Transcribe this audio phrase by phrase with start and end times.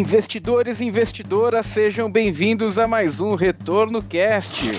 [0.00, 4.70] Investidores e investidoras, sejam bem-vindos a mais um Retorno Cast.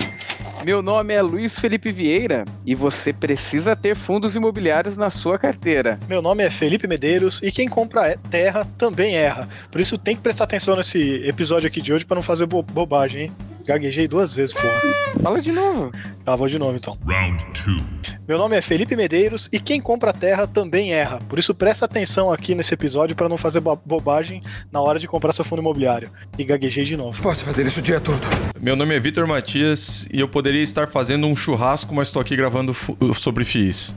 [0.64, 5.96] Meu nome é Luiz Felipe Vieira e você precisa ter fundos imobiliários na sua carteira.
[6.08, 9.48] Meu nome é Felipe Medeiros e quem compra terra também erra.
[9.70, 12.60] Por isso tem que prestar atenção nesse episódio aqui de hoje para não fazer bo
[12.60, 13.32] bobagem, hein?
[13.64, 14.74] Gaguejei duas vezes, porra.
[15.22, 15.92] Fala de novo.
[16.24, 16.98] Tá, vou de novo então.
[17.06, 18.18] Round 2.
[18.32, 21.18] Meu nome é Felipe Medeiros e quem compra terra também erra.
[21.28, 24.42] Por isso presta atenção aqui nesse episódio para não fazer bo bobagem
[24.72, 26.08] na hora de comprar seu fundo imobiliário.
[26.38, 27.20] E gaguejei de novo.
[27.20, 28.22] Posso fazer isso o dia todo.
[28.58, 32.34] Meu nome é Vitor Matias e eu poderia estar fazendo um churrasco, mas estou aqui
[32.34, 32.74] gravando
[33.12, 33.94] sobre FIIs.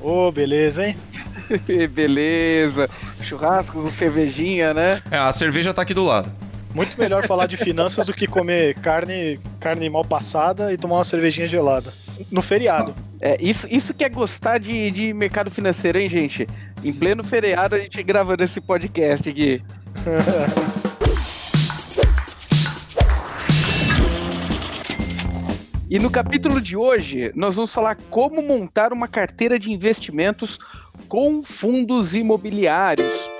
[0.00, 0.96] Ô, oh, beleza, hein?
[1.90, 2.88] beleza.
[3.20, 5.02] Churrasco com cervejinha, né?
[5.10, 6.30] É, a cerveja tá aqui do lado.
[6.72, 11.04] Muito melhor falar de finanças do que comer carne, carne mal passada e tomar uma
[11.04, 11.92] cervejinha gelada.
[12.30, 12.94] No feriado.
[13.20, 16.46] É, isso, isso que é gostar de, de mercado financeiro, hein, gente?
[16.82, 19.62] Em pleno feriado a gente gravando esse podcast aqui.
[25.92, 30.58] E no capítulo de hoje, nós vamos falar como montar uma carteira de investimentos
[31.06, 33.30] com fundos imobiliários.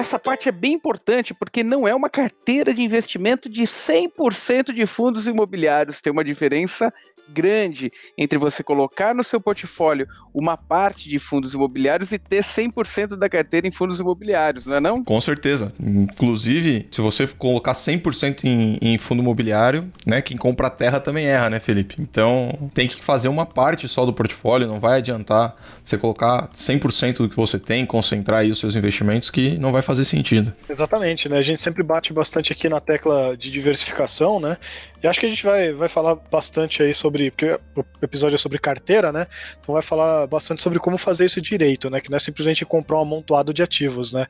[0.00, 4.86] Essa parte é bem importante porque não é uma carteira de investimento de 100% de
[4.86, 6.92] fundos imobiliários, tem uma diferença
[7.32, 13.16] grande entre você colocar no seu portfólio uma parte de fundos imobiliários e ter 100%
[13.16, 15.04] da carteira em fundos imobiliários, não é não?
[15.04, 15.72] Com certeza.
[15.80, 21.26] Inclusive, se você colocar 100% em, em fundo imobiliário, né, quem compra a terra também
[21.26, 21.96] erra, né, Felipe?
[21.98, 27.18] Então, tem que fazer uma parte só do portfólio, não vai adiantar você colocar 100%
[27.18, 30.52] do que você tem, concentrar aí os seus investimentos que não vai fazer sentido.
[30.68, 31.38] Exatamente, né?
[31.38, 34.56] A gente sempre bate bastante aqui na tecla de diversificação, né?
[35.02, 38.38] E acho que a gente vai, vai falar bastante aí sobre, porque o episódio é
[38.38, 39.26] sobre carteira, né?
[39.60, 42.00] Então vai falar bastante sobre como fazer isso direito, né?
[42.00, 44.26] Que não é simplesmente comprar um amontoado de ativos, né?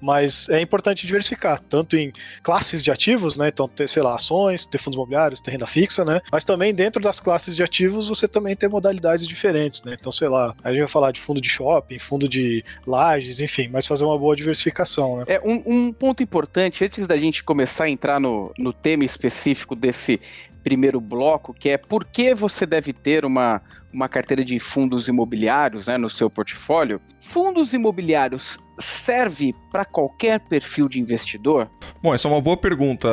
[0.00, 3.48] Mas é importante diversificar, tanto em classes de ativos, né?
[3.48, 6.20] Então ter, sei lá, ações, ter fundos imobiliários, ter renda fixa, né?
[6.30, 9.96] Mas também dentro das classes de ativos você também tem modalidades diferentes, né?
[9.98, 13.68] Então, sei lá, a gente vai falar de fundo de shopping, fundo de lajes, enfim,
[13.72, 15.24] mas fazer uma boa diversificação, né?
[15.26, 19.74] É, um, um ponto importante, antes da gente começar a entrar no, no tema específico
[19.74, 20.09] desse
[20.62, 25.86] primeiro bloco, que é por que você deve ter uma, uma carteira de fundos imobiliários
[25.86, 27.00] né, no seu portfólio.
[27.20, 31.70] Fundos imobiliários serve para qualquer perfil de investidor?
[32.02, 33.08] Bom, essa é uma boa pergunta,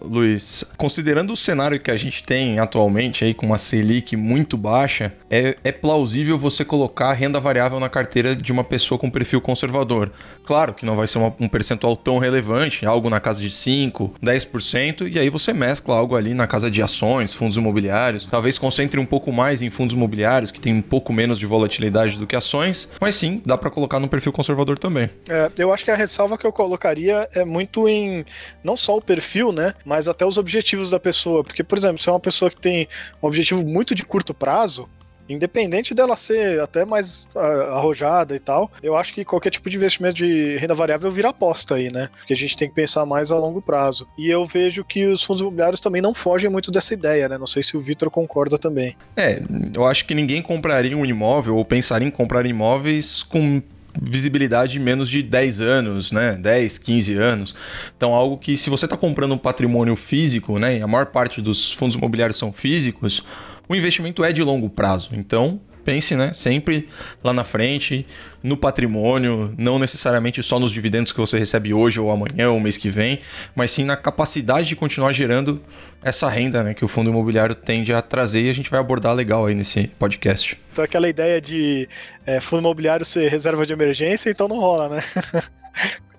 [0.00, 0.64] Luiz.
[0.76, 5.56] Considerando o cenário que a gente tem atualmente, aí com uma Selic muito baixa, é,
[5.64, 10.12] é plausível você colocar renda variável na carteira de uma pessoa com perfil conservador.
[10.44, 14.12] Claro que não vai ser uma, um percentual tão relevante, algo na casa de 5%,
[14.22, 18.26] 10%, e aí você mescla algo ali na casa de ações, fundos imobiliários.
[18.30, 20.09] Talvez concentre um pouco mais em fundos imobiliários,
[20.52, 23.98] que tem um pouco menos de volatilidade do que ações, mas sim, dá para colocar
[23.98, 25.08] no perfil conservador também.
[25.28, 28.24] É, eu acho que a ressalva que eu colocaria é muito em
[28.62, 31.42] não só o perfil, né, mas até os objetivos da pessoa.
[31.44, 32.88] Porque, por exemplo, se é uma pessoa que tem
[33.22, 34.88] um objetivo muito de curto prazo,
[35.32, 37.38] independente dela ser até mais uh,
[37.74, 41.76] arrojada e tal, eu acho que qualquer tipo de investimento de renda variável vira aposta
[41.76, 42.08] aí, né?
[42.18, 44.06] Porque a gente tem que pensar mais a longo prazo.
[44.18, 47.38] E eu vejo que os fundos imobiliários também não fogem muito dessa ideia, né?
[47.38, 48.96] Não sei se o Vitor concorda também.
[49.16, 49.42] É,
[49.74, 53.62] eu acho que ninguém compraria um imóvel ou pensaria em comprar imóveis com
[54.00, 56.36] visibilidade de menos de 10 anos, né?
[56.40, 57.54] 10, 15 anos.
[57.96, 60.78] Então, algo que se você está comprando um patrimônio físico, né?
[60.78, 63.24] E a maior parte dos fundos imobiliários são físicos,
[63.70, 65.10] o investimento é de longo prazo.
[65.12, 66.88] Então, pense, né, sempre
[67.22, 68.04] lá na frente,
[68.42, 72.76] no patrimônio, não necessariamente só nos dividendos que você recebe hoje ou amanhã ou mês
[72.76, 73.20] que vem,
[73.54, 75.62] mas sim na capacidade de continuar gerando
[76.02, 79.14] essa renda né, que o fundo imobiliário tende a trazer e a gente vai abordar
[79.14, 80.58] legal aí nesse podcast.
[80.72, 81.88] Então aquela ideia de
[82.26, 85.04] é, fundo imobiliário ser reserva de emergência, então não rola, né?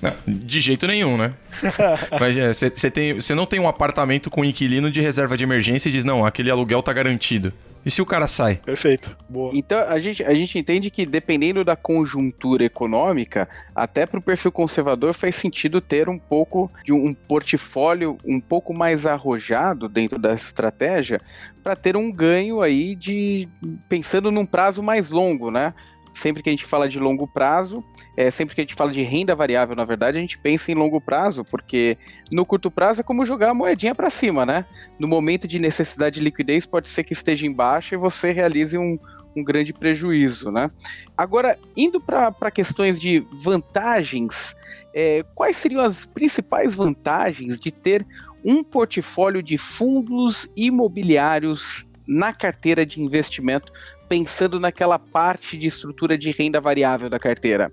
[0.00, 1.34] Não, de jeito nenhum, né?
[2.18, 6.04] Mas você é, não tem um apartamento com inquilino de reserva de emergência e diz,
[6.04, 7.52] não, aquele aluguel tá garantido.
[7.84, 8.56] E se o cara sai?
[8.56, 9.16] Perfeito.
[9.28, 9.52] Boa.
[9.54, 14.52] Então a gente, a gente entende que dependendo da conjuntura econômica, até para o perfil
[14.52, 20.34] conservador faz sentido ter um pouco de um portfólio um pouco mais arrojado dentro da
[20.34, 21.20] estratégia
[21.62, 23.48] para ter um ganho aí de
[23.88, 25.72] pensando num prazo mais longo, né?
[26.12, 27.84] Sempre que a gente fala de longo prazo,
[28.16, 30.74] é, sempre que a gente fala de renda variável, na verdade, a gente pensa em
[30.74, 31.96] longo prazo, porque
[32.30, 34.64] no curto prazo é como jogar a moedinha para cima, né?
[34.98, 38.76] No momento de necessidade de liquidez, pode ser que esteja em baixa e você realize
[38.76, 38.98] um,
[39.36, 40.70] um grande prejuízo, né?
[41.16, 44.54] Agora, indo para questões de vantagens,
[44.94, 48.06] é, quais seriam as principais vantagens de ter
[48.44, 53.72] um portfólio de fundos imobiliários na carteira de investimento
[54.10, 57.70] pensando naquela parte de estrutura de renda variável da carteira?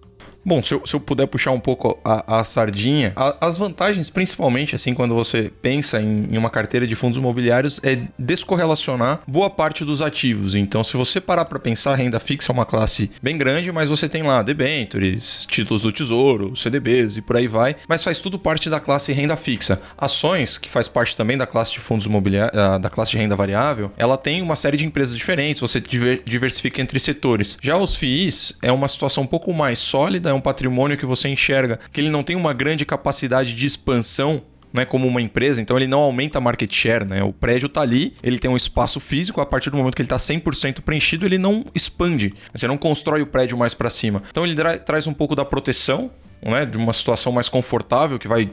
[0.48, 4.10] Bom, se eu, se eu, puder puxar um pouco a, a sardinha, a, as vantagens,
[4.10, 9.50] principalmente assim, quando você pensa em, em, uma carteira de fundos imobiliários, é descorrelacionar boa
[9.50, 10.56] parte dos ativos.
[10.56, 14.08] Então, se você parar para pensar, renda fixa é uma classe bem grande, mas você
[14.08, 18.70] tem lá debentures, títulos do tesouro, CDBs e por aí vai, mas faz tudo parte
[18.70, 19.82] da classe renda fixa.
[19.98, 23.36] Ações, que faz parte também da classe de fundos imobiliários, ah, da classe de renda
[23.36, 25.82] variável, ela tem uma série de empresas diferentes, você
[26.30, 27.58] diversifica entre setores.
[27.62, 31.30] Já os FIIs é uma situação um pouco mais sólida, é um patrimônio que você
[31.30, 34.42] enxerga que ele não tem uma grande capacidade de expansão
[34.72, 37.24] né, como uma empresa, então ele não aumenta a market share, né?
[37.24, 40.08] O prédio está ali, ele tem um espaço físico, a partir do momento que ele
[40.08, 42.34] está 100% preenchido, ele não expande.
[42.54, 44.22] Você não constrói o prédio mais para cima.
[44.30, 48.50] Então ele traz um pouco da proteção né, de uma situação mais confortável, que vai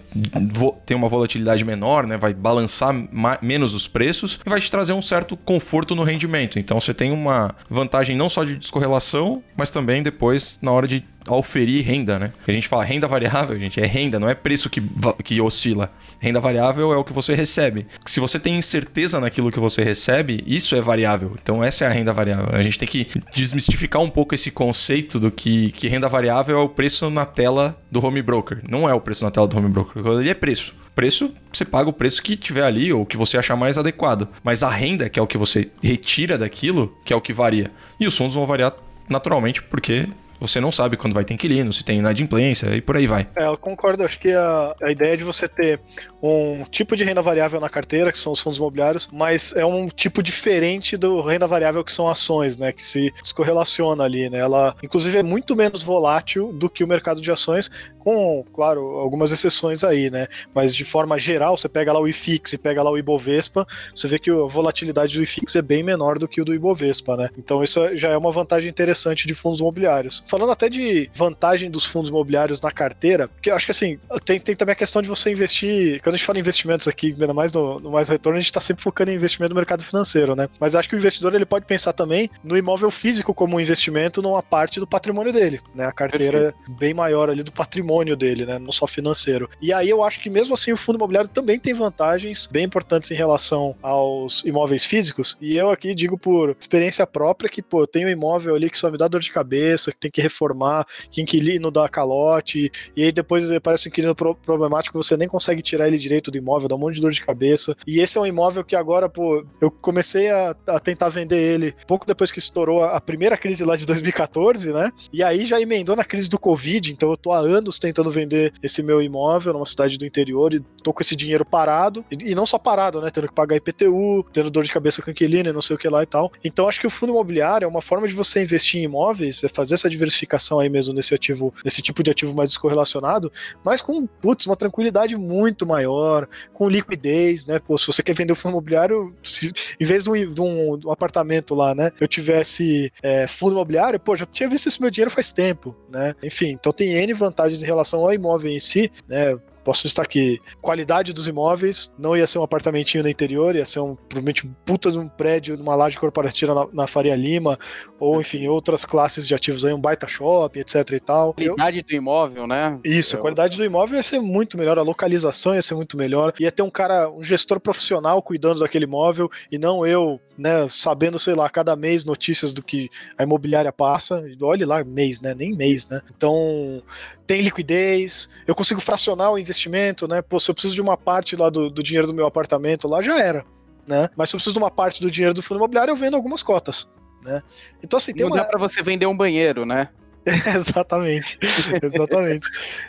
[0.87, 2.95] ter uma volatilidade menor, né, vai balançar
[3.43, 6.59] menos os preços e vai te trazer um certo conforto no rendimento.
[6.59, 11.05] Então você tem uma vantagem não só de descorrelação, mas também depois na hora de
[11.29, 12.33] oferir renda, né?
[12.47, 14.83] A gente fala renda variável, gente, é renda, não é preço que,
[15.23, 15.93] que oscila.
[16.19, 17.87] Renda variável é o que você recebe.
[18.05, 21.37] Se você tem incerteza naquilo que você recebe, isso é variável.
[21.43, 22.49] Então essa é a renda variável.
[22.53, 26.63] A gente tem que desmistificar um pouco esse conceito do que, que renda variável é
[26.63, 28.61] o preço na tela do home broker.
[28.69, 30.05] Não é o preço na tela do home broker.
[30.07, 33.57] Ele é preço preço, você paga o preço que tiver ali ou que você achar
[33.57, 34.29] mais adequado.
[34.43, 37.71] Mas a renda, que é o que você retira daquilo, que é o que varia.
[37.99, 38.73] E os fundos vão variar
[39.09, 40.07] naturalmente porque
[40.47, 43.27] você não sabe quando vai ter inquilino, se tem inadimplência e por aí vai.
[43.37, 44.03] É, eu concordo.
[44.03, 45.81] Acho que a, a ideia de você ter
[46.23, 49.89] um tipo de renda variável na carteira, que são os fundos imobiliários, mas é um
[49.89, 52.73] tipo diferente do renda variável que são ações, né?
[52.73, 54.39] Que se, se correlaciona ali, né?
[54.39, 57.71] Ela, inclusive, é muito menos volátil do que o mercado de ações,
[58.05, 60.29] com, claro, algumas exceções aí, né?
[60.55, 64.07] Mas de forma geral, você pega lá o IFIX e pega lá o Ibovespa, você
[64.07, 67.31] vê que a volatilidade do IFIX é bem menor do que o do Ibovespa, né?
[67.39, 70.23] Então isso é, já é uma vantagem interessante de fundos imobiliários.
[70.29, 74.55] Falando até de vantagem dos fundos imobiliários na carteira, eu acho que assim, tem, tem
[74.55, 77.53] também a questão de você investir, quando a gente fala em investimentos aqui, ainda mais
[77.53, 80.49] no, no mais retorno, a gente está sempre focando em investimento no mercado financeiro, né?
[80.61, 84.21] Mas acho que o investidor ele pode pensar também no imóvel físico como um investimento
[84.21, 85.87] numa parte do patrimônio dele, né?
[85.87, 86.79] A carteira Perfeito.
[86.79, 88.59] bem maior ali do patrimônio patrimônio dele, né?
[88.59, 89.49] Não só financeiro.
[89.61, 93.11] E aí eu acho que mesmo assim o fundo imobiliário também tem vantagens bem importantes
[93.11, 95.37] em relação aos imóveis físicos.
[95.41, 98.79] E eu aqui digo por experiência própria que, pô, eu tenho um imóvel ali que
[98.79, 103.03] só me dá dor de cabeça, que tem que reformar, que inquilino dá calote, e
[103.03, 106.75] aí depois aparece um inquilino problemático, você nem consegue tirar ele direito do imóvel, dá
[106.75, 107.77] um monte de dor de cabeça.
[107.87, 111.75] E esse é um imóvel que agora, pô, eu comecei a, a tentar vender ele
[111.87, 114.91] pouco depois que estourou a, a primeira crise lá de 2014, né?
[115.13, 118.53] E aí já emendou na crise do Covid, então eu tô há anos tentando vender
[118.63, 122.05] esse meu imóvel numa cidade do interior e tô com esse dinheiro parado.
[122.11, 123.11] E, e não só parado, né?
[123.11, 125.89] Tendo que pagar IPTU, tendo dor de cabeça com inquilino e não sei o que
[125.89, 126.33] lá e tal.
[126.43, 129.49] Então acho que o fundo imobiliário é uma forma de você investir em imóveis, é
[129.49, 133.31] fazer essa diversificação aí mesmo nesse ativo, nesse tipo de ativo mais descorrelacionado,
[133.63, 137.59] mas com, putz, uma tranquilidade muito maior, com liquidez, né?
[137.59, 140.79] Pô, se você quer vender o fundo imobiliário, se, em vez de um, de, um,
[140.79, 141.93] de um, apartamento lá, né?
[142.01, 146.15] Eu tivesse é, fundo imobiliário, pô, já tinha visto esse meu dinheiro faz tempo, né?
[146.23, 149.39] Enfim, então tem N vantagens em relação ao imóvel em si, né?
[149.65, 153.81] Posso estar aqui, qualidade dos imóveis, não ia ser um apartamentinho no interior, ia ser
[153.81, 157.59] um, provavelmente puta de um prédio numa laje corporativa na, na, Faria Lima,
[157.99, 161.33] ou enfim, outras classes de ativos aí, um baita shopping, etc e tal.
[161.33, 162.79] Qualidade do imóvel, né?
[162.85, 166.35] Isso, a qualidade do imóvel ia ser muito melhor, a localização ia ser muito melhor,
[166.39, 171.19] ia ter um cara, um gestor profissional cuidando daquele imóvel, e não eu, né, sabendo,
[171.19, 175.55] sei lá, cada mês notícias do que a imobiliária passa, olhe lá, mês, né, nem
[175.55, 176.01] mês, né?
[176.17, 176.83] Então,
[177.27, 180.23] tem liquidez, eu consigo fracionar o investimento, né?
[180.23, 183.01] Pô, se eu preciso de uma parte lá do, do dinheiro do meu apartamento, lá
[183.01, 183.45] já era,
[183.87, 184.11] né?
[184.17, 186.43] Mas se eu preciso de uma parte do dinheiro do fundo imobiliário, eu vendo algumas
[186.43, 186.91] cotas,
[187.23, 187.43] né?
[187.83, 188.37] Então, assim, tem Não uma...
[188.37, 189.89] dá para você vender um banheiro, né?
[190.57, 191.39] exatamente,
[191.83, 192.49] exatamente.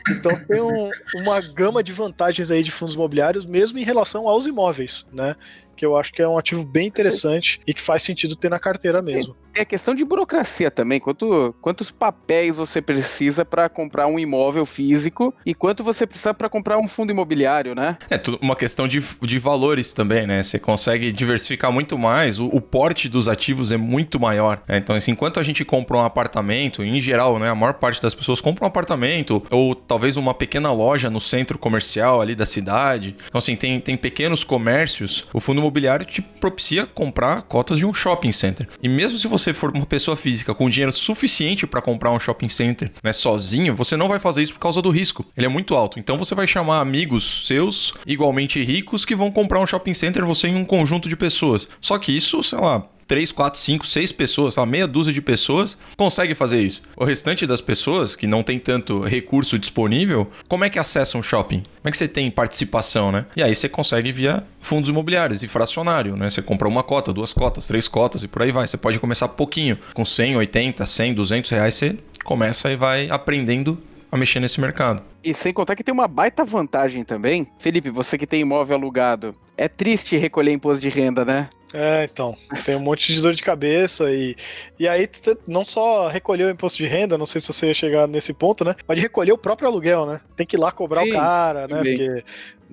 [0.10, 4.48] Então tem um, uma gama de vantagens aí de fundos imobiliários, mesmo em relação aos
[4.48, 5.36] imóveis, né?
[5.75, 8.60] Que eu acho que é um ativo bem interessante e que faz sentido ter na
[8.60, 9.36] carteira mesmo.
[9.55, 11.00] É questão de burocracia também.
[11.00, 16.50] Quanto, quantos papéis você precisa para comprar um imóvel físico e quanto você precisa para
[16.50, 17.98] comprar um fundo imobiliário, né?
[18.10, 20.44] É tudo uma questão de, de valores também, né?
[20.44, 22.38] Você consegue diversificar muito mais.
[22.38, 24.62] O, o porte dos ativos é muito maior.
[24.67, 24.77] Né?
[24.77, 27.50] Então, assim, enquanto a gente compra um apartamento, em geral, né?
[27.50, 31.58] A maior parte das pessoas compra um apartamento ou talvez uma pequena loja no centro
[31.58, 33.15] comercial ali da cidade.
[33.25, 35.25] Então, assim, tem, tem pequenos comércios.
[35.32, 38.67] O fundo imobiliário te propicia comprar cotas de um shopping center.
[38.81, 42.50] E mesmo se você for uma pessoa física com dinheiro suficiente para comprar um shopping
[42.50, 45.25] center, né, sozinho, você não vai fazer isso por causa do risco.
[45.36, 46.00] Ele é muito alto.
[46.00, 50.48] Então você vai chamar amigos seus igualmente ricos que vão comprar um shopping center você
[50.48, 51.67] em um conjunto de pessoas.
[51.81, 55.77] Só que isso, sei lá, 3, 4, 5, 6 pessoas, uma meia dúzia de pessoas
[55.95, 56.81] consegue fazer isso.
[56.95, 61.24] O restante das pessoas, que não tem tanto recurso disponível, como é que acessam o
[61.24, 61.59] shopping?
[61.59, 63.25] Como é que você tem participação, né?
[63.35, 66.29] E aí você consegue via fundos imobiliários e fracionário, né?
[66.29, 68.67] Você compra uma cota, duas cotas, três cotas e por aí vai.
[68.67, 73.77] Você pode começar pouquinho, com 100, 80, 100, 200 reais, você começa e vai aprendendo
[74.12, 75.03] a mexer nesse mercado.
[75.25, 77.48] E sem contar que tem uma baita vantagem também.
[77.58, 81.50] Felipe, você que tem imóvel alugado, é triste recolher imposto de renda, né?
[81.74, 84.36] É, então, tem um monte de dor de cabeça e,
[84.79, 85.10] e aí
[85.48, 88.63] não só recolher o imposto de renda, não sei se você ia chegar nesse ponto,
[88.63, 88.75] né?
[88.88, 90.22] Mas de recolher o próprio aluguel, né?
[90.36, 91.77] Tem que ir lá cobrar Sim, o cara, né?
[91.77, 92.24] Porque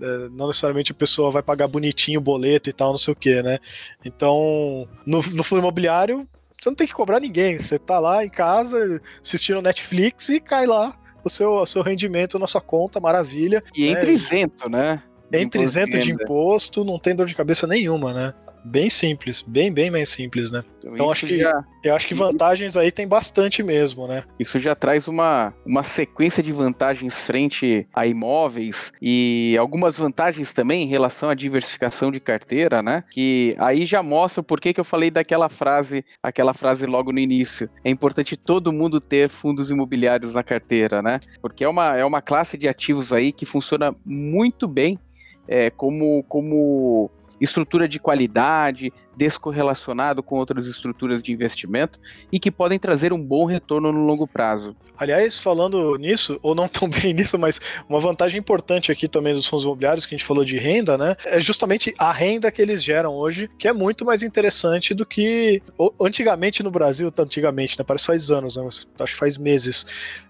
[0.03, 3.17] é, não necessariamente a pessoa vai pagar bonitinho o boleto e tal, não sei o
[3.17, 3.59] que, né?
[4.05, 6.29] Então, no, no fundo imobiliário,
[6.61, 7.59] você não tem que cobrar ninguém.
[7.59, 10.95] Você tá lá em casa assistindo Netflix e cai lá
[11.25, 13.63] o seu, o seu rendimento na sua conta, maravilha.
[13.75, 13.91] E né?
[13.91, 15.03] entre isento, né?
[15.33, 18.35] Entre isento de imposto, não tem dor de cabeça nenhuma, né?
[18.65, 20.65] Bem simples, bem, bem mais simples, né?
[20.79, 21.65] Então, então acho que já...
[21.85, 24.25] eu acho que vantagens aí tem bastante mesmo, né?
[24.39, 30.83] Isso já traz uma, uma sequência de vantagens frente a imóveis e algumas vantagens também
[30.83, 33.05] em relação à diversificação de carteira, né?
[33.11, 37.19] Que aí já mostra por que, que eu falei daquela frase, aquela frase logo no
[37.19, 37.71] início.
[37.85, 41.21] É importante todo mundo ter fundos imobiliários na carteira, né?
[41.41, 44.99] Porque é uma, é uma classe de ativos aí que funciona muito bem
[45.47, 47.11] é, como, como
[47.43, 51.99] estrutura de qualidade, descorrelacionado com outras estruturas de investimento
[52.31, 54.77] e que podem trazer um bom retorno no longo prazo.
[54.97, 59.47] Aliás, falando nisso, ou não tão bem nisso, mas uma vantagem importante aqui também dos
[59.47, 61.17] fundos imobiliários, que a gente falou de renda, né?
[61.25, 65.61] É justamente a renda que eles geram hoje, que é muito mais interessante do que
[66.01, 67.85] antigamente no Brasil, antigamente, né?
[67.85, 68.67] Parece faz anos, né?
[69.01, 69.85] acho que faz meses.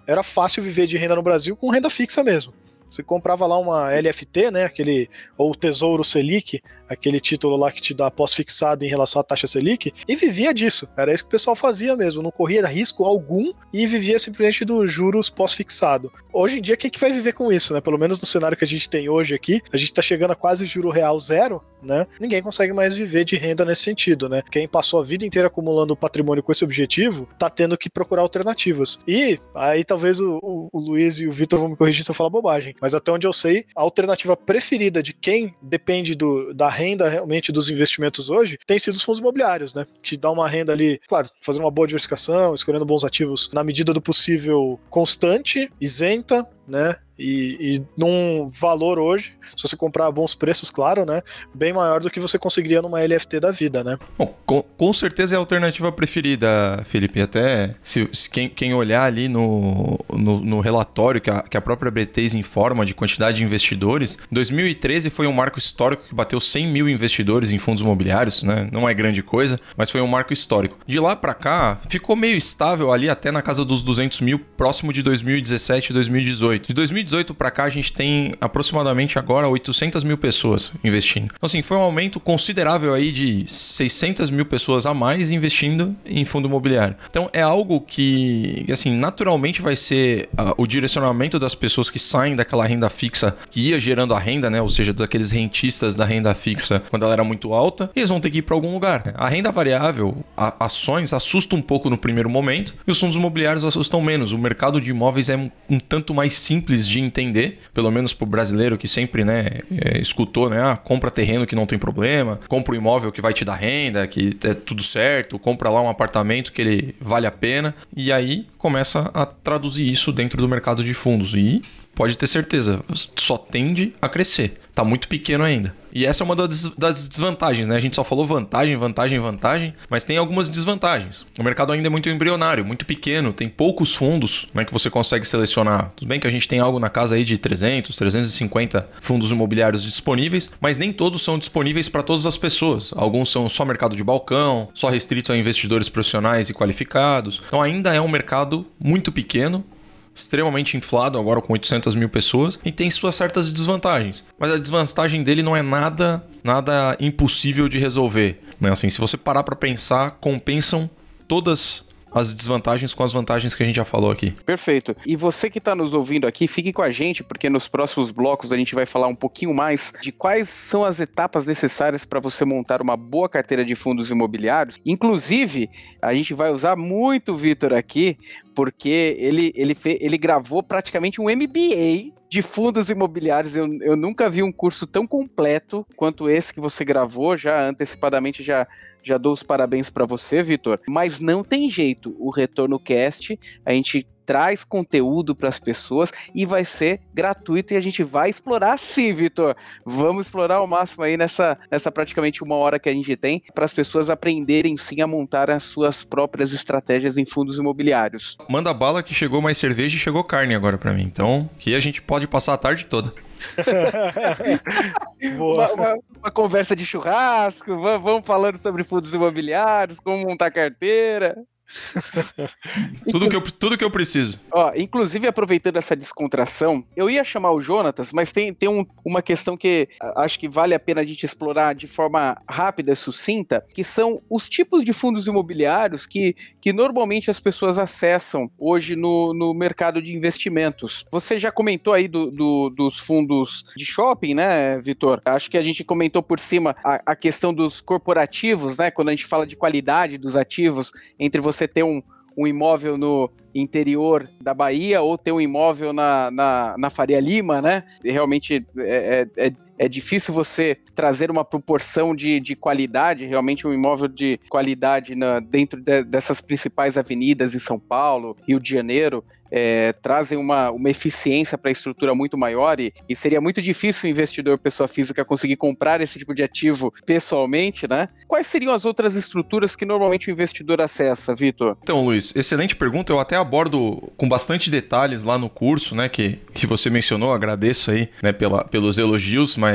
[0.07, 2.53] Era fácil viver de renda no Brasil com renda fixa mesmo.
[2.93, 6.63] Você comprava lá uma LFT, né, aquele ou Tesouro Selic,
[6.93, 10.89] aquele título lá que te dá pós-fixado em relação à taxa Selic, e vivia disso.
[10.97, 14.91] Era isso que o pessoal fazia mesmo, não corria risco algum e vivia simplesmente dos
[14.91, 16.13] juros pós-fixado.
[16.33, 17.81] Hoje em dia, quem que vai viver com isso, né?
[17.81, 20.37] Pelo menos no cenário que a gente tem hoje aqui, a gente tá chegando a
[20.37, 22.07] quase juro real zero, né?
[22.21, 24.43] Ninguém consegue mais viver de renda nesse sentido, né?
[24.51, 29.01] Quem passou a vida inteira acumulando patrimônio com esse objetivo, tá tendo que procurar alternativas.
[29.07, 32.15] E aí talvez o, o, o Luiz e o Vitor vão me corrigir se eu
[32.15, 36.69] falar bobagem, mas até onde eu sei, a alternativa preferida de quem depende do, da
[36.69, 39.87] renda realmente dos investimentos hoje tem sido os fundos imobiliários, né?
[40.03, 43.93] Que dá uma renda ali, claro, fazendo uma boa diversificação, escolhendo bons ativos na medida
[43.93, 46.97] do possível constante, isenta, né?
[47.23, 51.23] E, e, num valor hoje, se você comprar a bons preços, claro, né?
[51.55, 53.97] Bem maior do que você conseguiria numa LFT da vida, né?
[54.19, 57.21] Bom, com, com certeza é a alternativa preferida, Felipe.
[57.21, 61.61] Até se, se quem, quem, olhar ali no, no, no, relatório que a, que a
[61.61, 66.67] própria B3 informa de quantidade de investidores, 2013 foi um marco histórico que bateu 100
[66.67, 68.69] mil investidores em fundos imobiliários, né?
[68.73, 70.77] Não é grande coisa, mas foi um marco histórico.
[70.87, 74.93] De lá para cá, ficou meio estável ali até na casa dos 200 mil, próximo
[74.93, 76.67] de 2017 e 2018.
[76.69, 81.25] De 2018 para cá, a gente tem aproximadamente agora 800 mil pessoas investindo.
[81.25, 86.25] Então, assim, foi um aumento considerável aí de 600 mil pessoas a mais investindo em
[86.25, 86.97] fundo imobiliário.
[87.11, 92.35] Então, é algo que, assim, naturalmente vai ser uh, o direcionamento das pessoas que saem
[92.35, 94.61] daquela renda fixa que ia gerando a renda, né?
[94.61, 98.21] Ou seja, daqueles rentistas da renda fixa quando ela era muito alta, e eles vão
[98.21, 99.13] ter que ir para algum lugar.
[99.15, 103.65] A renda variável, a, ações, assusta um pouco no primeiro momento e os fundos imobiliários
[103.65, 104.33] assustam menos.
[104.33, 108.25] O mercado de imóveis é um, um tanto mais simples de entender, pelo menos para
[108.25, 110.61] o brasileiro que sempre né, é, escutou, né?
[110.61, 114.07] Ah, compra terreno que não tem problema, compra um imóvel que vai te dar renda,
[114.07, 117.75] que é tudo certo, compra lá um apartamento que ele vale a pena.
[117.97, 121.35] E aí começa a traduzir isso dentro do mercado de fundos.
[121.35, 121.63] E
[121.95, 122.81] pode ter certeza,
[123.17, 124.55] só tende a crescer.
[124.71, 125.75] Está muito pequeno ainda.
[125.93, 126.73] E essa é uma das,
[127.09, 127.77] desvantagens, né?
[127.77, 131.27] A gente só falou vantagem, vantagem, vantagem, mas tem algumas desvantagens.
[131.39, 135.27] O mercado ainda é muito embrionário, muito pequeno, tem poucos fundos né, que você consegue
[135.27, 135.93] selecionar.
[135.97, 139.83] Tudo bem que a gente tem algo na casa aí de 300, 350 fundos imobiliários
[139.83, 142.93] disponíveis, mas nem todos são disponíveis para todas as pessoas.
[142.97, 147.43] Alguns são só mercado de balcão, só restritos a investidores profissionais e qualificados.
[147.47, 149.65] Então ainda é um mercado muito pequeno
[150.15, 154.25] extremamente inflado, agora com 800 mil pessoas, e tem suas certas desvantagens.
[154.39, 158.41] Mas a desvantagem dele não é nada, nada impossível de resolver.
[158.61, 158.71] Né?
[158.71, 160.89] Assim, se você parar para pensar, compensam
[161.27, 164.31] todas as desvantagens com as vantagens que a gente já falou aqui.
[164.45, 164.97] Perfeito.
[165.07, 168.53] E você que está nos ouvindo aqui, fique com a gente, porque nos próximos blocos
[168.53, 172.45] a gente vai falar um pouquinho mais de quais são as etapas necessárias para você
[172.45, 174.79] montar uma boa carteira de fundos imobiliários.
[174.85, 178.17] Inclusive, a gente vai usar muito o Vitor aqui,
[178.55, 183.55] porque ele, ele, ele gravou praticamente um MBA de fundos imobiliários.
[183.55, 187.37] Eu, eu nunca vi um curso tão completo quanto esse que você gravou.
[187.37, 188.67] Já antecipadamente já
[189.03, 190.81] já dou os parabéns para você, Vitor.
[190.89, 192.15] Mas não tem jeito.
[192.19, 197.77] O Retorno Cast, a gente traz conteúdo para as pessoas e vai ser gratuito e
[197.77, 199.55] a gente vai explorar sim, Vitor.
[199.85, 203.65] Vamos explorar ao máximo aí nessa, nessa praticamente uma hora que a gente tem para
[203.65, 208.39] as pessoas aprenderem sim a montar as suas próprias estratégias em fundos imobiliários.
[208.49, 211.03] Manda bala que chegou mais cerveja e chegou carne agora para mim.
[211.03, 213.13] Então, que a gente pode passar a tarde toda.
[215.39, 221.37] uma, uma, uma, conversa de churrasco, vamos falando sobre fundos imobiliários, como montar carteira.
[223.11, 224.41] tudo, que eu, tudo que eu preciso.
[224.51, 229.23] Ó, inclusive, aproveitando essa descontração, eu ia chamar o Jonatas, mas tem, tem um, uma
[229.23, 233.65] questão que acho que vale a pena a gente explorar de forma rápida e sucinta,
[233.73, 239.33] que são os tipos de fundos imobiliários que, que normalmente as pessoas acessam hoje no,
[239.33, 241.05] no mercado de investimentos.
[241.11, 245.21] Você já comentou aí do, do dos fundos de shopping, né, Vitor?
[245.25, 248.91] Acho que a gente comentou por cima a, a questão dos corporativos, né?
[248.91, 252.03] Quando a gente fala de qualidade dos ativos, entre você você ter um,
[252.37, 257.61] um imóvel no interior da Bahia ou ter um imóvel na, na, na Faria Lima,
[257.61, 257.85] né?
[258.03, 259.53] E realmente é, é, é,
[259.83, 265.41] é difícil você trazer uma proporção de, de qualidade, realmente um imóvel de qualidade na,
[265.41, 269.25] dentro de, dessas principais avenidas em São Paulo, Rio de Janeiro
[269.55, 274.09] é, trazem uma, uma eficiência para a estrutura muito maior e, e, seria muito difícil
[274.09, 278.09] o investidor pessoa física conseguir comprar esse tipo de ativo pessoalmente, né?
[278.27, 281.77] Quais seriam as outras estruturas que normalmente o investidor acessa, Vitor?
[281.83, 283.13] Então, Luiz, excelente pergunta.
[283.13, 287.35] Eu até abordo com bastante detalhes lá no curso, né, que, que você mencionou.
[287.35, 289.72] Agradeço aí, né, pela, pelos elogios, mas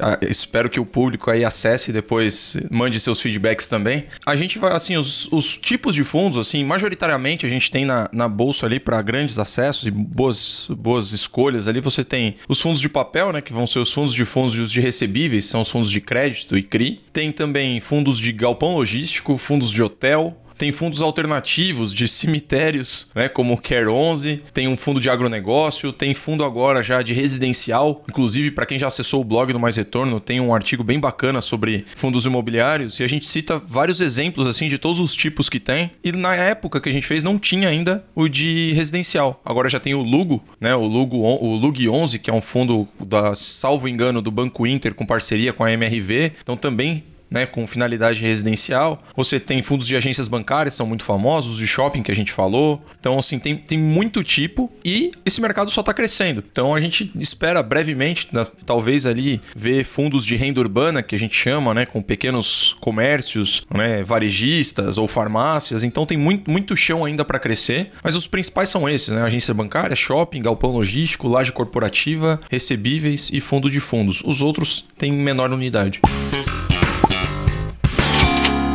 [0.00, 4.06] a, ah, espero que o público aí acesse e depois mande seus feedbacks também.
[4.24, 8.08] A gente vai, assim, os, os tipos de fundos, assim, majoritariamente a gente tem na,
[8.12, 11.80] na bolsa ali para grande grandes acessos e boas, boas escolhas ali.
[11.80, 14.80] Você tem os fundos de papel, né, que vão ser os fundos de fundos de
[14.80, 17.00] recebíveis, são os fundos de crédito e CRI.
[17.12, 23.28] Tem também fundos de galpão logístico, fundos de hotel, tem fundos alternativos de cemitérios, né,
[23.28, 28.04] como o Care 11, tem um fundo de agronegócio, tem fundo agora já de residencial.
[28.08, 31.40] Inclusive, para quem já acessou o blog do Mais Retorno, tem um artigo bem bacana
[31.40, 35.60] sobre fundos imobiliários e a gente cita vários exemplos assim de todos os tipos que
[35.60, 35.92] tem.
[36.02, 39.40] E na época que a gente fez não tinha ainda o de residencial.
[39.44, 42.88] Agora já tem o Lugo, né, o Lugo o Lug 11, que é um fundo
[42.98, 46.32] da salvo engano do Banco Inter com parceria com a MRV.
[46.42, 49.02] Então também né, com finalidade residencial.
[49.16, 52.82] Você tem fundos de agências bancárias, são muito famosos, de shopping que a gente falou.
[52.98, 56.42] Então, assim, tem, tem muito tipo e esse mercado só está crescendo.
[56.50, 58.28] Então, a gente espera brevemente,
[58.64, 63.66] talvez ali, ver fundos de renda urbana, que a gente chama, né, com pequenos comércios,
[63.74, 65.82] né, varejistas ou farmácias.
[65.82, 67.90] Então, tem muito, muito chão ainda para crescer.
[68.02, 69.22] Mas os principais são esses, né?
[69.22, 74.22] Agência bancária, shopping, galpão logístico, laje corporativa, recebíveis e fundo de fundos.
[74.24, 76.00] Os outros têm menor unidade.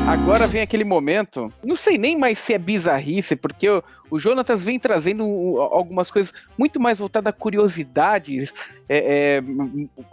[0.05, 4.63] Agora vem aquele momento, não sei nem mais se é bizarrice, porque o, o Jonatas
[4.63, 5.23] vem trazendo
[5.71, 8.53] algumas coisas muito mais voltadas a curiosidades,
[8.87, 9.43] é, é,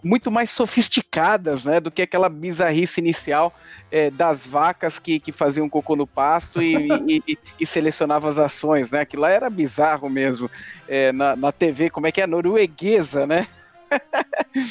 [0.03, 3.53] muito mais sofisticadas, né, do que aquela bizarrice inicial
[3.91, 8.39] é, das vacas que, que faziam cocô no pasto e, e, e, e selecionavam as
[8.39, 10.49] ações, né, aquilo lá era bizarro mesmo,
[10.89, 13.49] é, na, na TV, como é que é, norueguesa, né?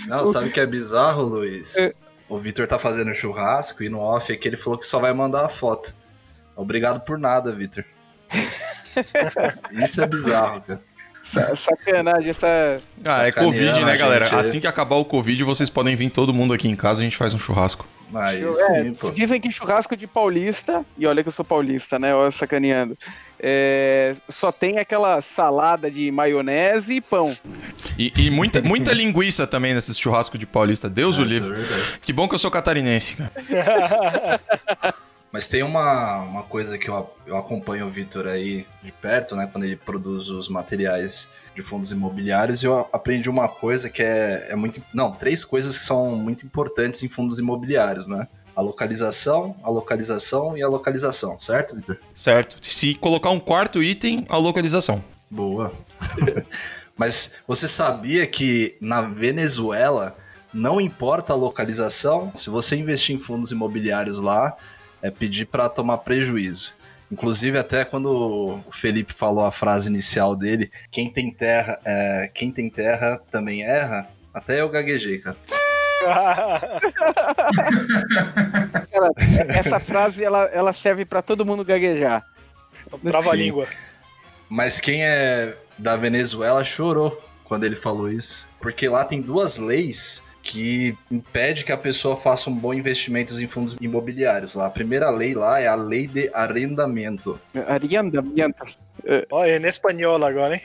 [0.07, 1.75] Não, sabe o que é bizarro, Luiz?
[2.29, 5.45] O Vitor tá fazendo churrasco e no off aqui ele falou que só vai mandar
[5.45, 5.95] a foto.
[6.55, 7.83] Obrigado por nada, Vitor.
[9.71, 10.81] Isso é bizarro, cara.
[11.55, 12.81] Sacanagem, essa.
[13.05, 14.25] Ah, é Covid, né, galera?
[14.25, 17.03] Gente, assim que acabar o Covid, vocês podem vir todo mundo aqui em casa, a
[17.03, 17.87] gente faz um churrasco.
[18.13, 19.11] Aí é, sim, pô.
[19.11, 22.15] Dizem que churrasco de paulista, e olha que eu sou paulista, né?
[22.15, 22.97] Olha, sacaneando.
[23.41, 27.35] É, só tem aquela salada de maionese e pão.
[27.97, 30.89] E, e muita, muita linguiça também nesse churrasco de paulista.
[30.89, 31.61] Deus o livre.
[31.61, 34.39] É que bom que eu sou catarinense, cara.
[35.31, 39.47] Mas tem uma, uma coisa que eu, eu acompanho o Vitor aí de perto, né?
[39.51, 44.55] Quando ele produz os materiais de fundos imobiliários, eu aprendi uma coisa que é, é
[44.55, 44.81] muito.
[44.91, 48.27] Não, três coisas que são muito importantes em fundos imobiliários, né?
[48.59, 51.97] A localização, a localização e a localização, certo, Vitor?
[52.13, 52.57] Certo.
[52.61, 55.01] Se colocar um quarto item, a localização.
[55.29, 55.71] Boa.
[56.97, 60.17] Mas você sabia que na Venezuela
[60.53, 64.57] não importa a localização, se você investir em fundos imobiliários lá,
[65.01, 66.75] é pedir para tomar prejuízo.
[67.09, 68.11] Inclusive, até quando
[68.67, 73.63] o Felipe falou a frase inicial dele, quem tem terra, é, quem tem terra também
[73.63, 75.37] erra, até eu gaguejei, cara.
[75.99, 76.71] Cara
[79.49, 82.25] essa frase ela, ela serve para todo mundo gaguejar.
[83.03, 83.67] Trava a língua.
[84.49, 90.23] Mas quem é da Venezuela chorou quando ele falou isso, porque lá tem duas leis
[90.41, 94.55] que impede que a pessoa faça um bom investimento em fundos imobiliários.
[94.55, 97.39] Lá, a primeira lei lá é a lei de arrendamento.
[97.67, 98.65] Arrendamento.
[99.31, 100.61] Olha, é em espanhol agora, hein?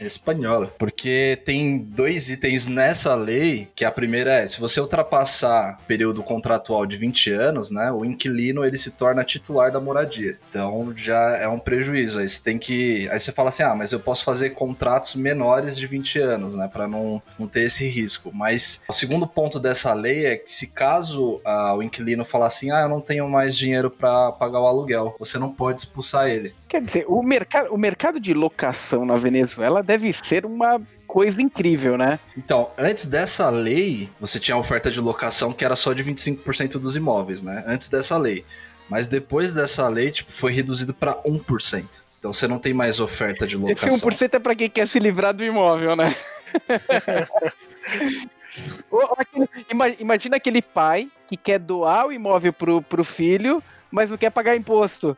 [0.00, 0.72] É espanhola.
[0.78, 6.86] Porque tem dois itens nessa lei, que a primeira é, se você ultrapassar período contratual
[6.86, 10.36] de 20 anos, né, o inquilino ele se torna titular da moradia.
[10.48, 12.18] Então já é um prejuízo.
[12.18, 15.76] Aí você tem que, aí você fala assim: "Ah, mas eu posso fazer contratos menores
[15.76, 18.30] de 20 anos, né, para não, não ter esse risco".
[18.32, 22.70] Mas o segundo ponto dessa lei é que se caso ah, o inquilino falar assim:
[22.70, 26.54] "Ah, eu não tenho mais dinheiro para pagar o aluguel", você não pode expulsar ele.
[26.68, 31.96] Quer dizer, o mercado, o mercado de locação na Venezuela deve ser uma coisa incrível,
[31.96, 32.20] né?
[32.36, 36.78] Então, antes dessa lei, você tinha a oferta de locação que era só de 25%
[36.78, 37.64] dos imóveis, né?
[37.66, 38.44] Antes dessa lei.
[38.88, 42.04] Mas depois dessa lei, tipo, foi reduzido para 1%.
[42.18, 43.88] Então você não tem mais oferta de locação.
[43.88, 46.14] Esse 1% é para quem quer se livrar do imóvel, né?
[49.98, 54.56] Imagina aquele pai que quer doar o imóvel pro, pro filho, mas não quer pagar
[54.56, 55.16] imposto.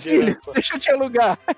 [0.00, 1.38] Filho, deixa eu te alugar.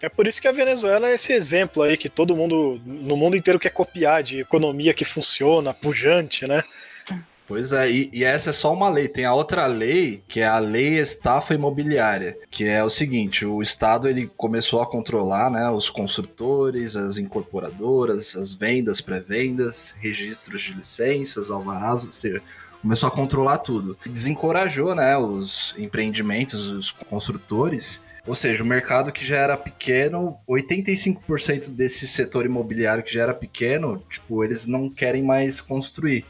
[0.00, 3.36] É por isso que a Venezuela é esse exemplo aí que todo mundo no mundo
[3.36, 6.62] inteiro quer copiar de economia que funciona, pujante, né?
[7.48, 9.08] Pois é, e, e, essa é só uma lei.
[9.08, 13.62] Tem a outra lei, que é a lei estafa imobiliária, que é o seguinte: o
[13.62, 20.74] Estado ele começou a controlar né, os construtores, as incorporadoras, as vendas, pré-vendas, registros de
[20.74, 22.42] licenças, alvarás, ou seja,
[22.82, 23.96] começou a controlar tudo.
[24.06, 28.02] Desencorajou, né, os empreendimentos, os construtores.
[28.26, 33.34] Ou seja, o mercado que já era pequeno, 85% desse setor imobiliário que já era
[33.34, 36.24] pequeno, tipo, eles não querem mais construir.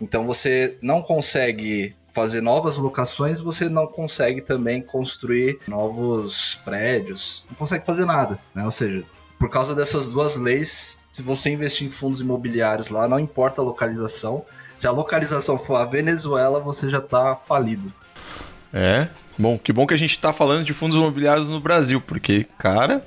[0.00, 7.56] Então você não consegue fazer novas locações, você não consegue também construir novos prédios, não
[7.56, 8.64] consegue fazer nada, né?
[8.64, 9.04] Ou seja,
[9.38, 13.64] por causa dessas duas leis, se você investir em fundos imobiliários lá, não importa a
[13.64, 14.44] localização,
[14.78, 17.92] se a localização for a Venezuela, você já tá falido.
[18.72, 19.08] É.
[19.36, 23.04] Bom, que bom que a gente tá falando de fundos imobiliários no Brasil, porque, cara.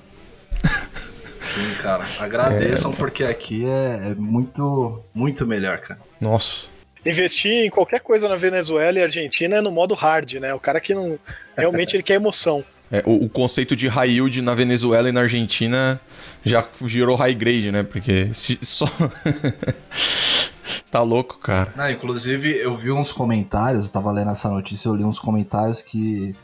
[1.38, 2.06] Sim, cara.
[2.20, 2.96] Agradeçam, é...
[2.96, 6.00] porque aqui é, é muito, muito melhor, cara.
[6.20, 6.70] Nossa
[7.06, 10.54] investir em qualquer coisa na Venezuela e Argentina é no modo hard, né?
[10.54, 11.18] O cara que não.
[11.58, 12.64] Realmente ele quer emoção.
[12.92, 16.00] É, o, o, conceito de high yield na Venezuela e na Argentina
[16.44, 17.84] já girou high grade, né?
[17.84, 18.86] Porque se, só.
[20.90, 21.74] Tá louco, cara.
[21.76, 25.82] Não, inclusive, eu vi uns comentários, eu tava lendo essa notícia, eu li uns comentários
[25.82, 26.36] que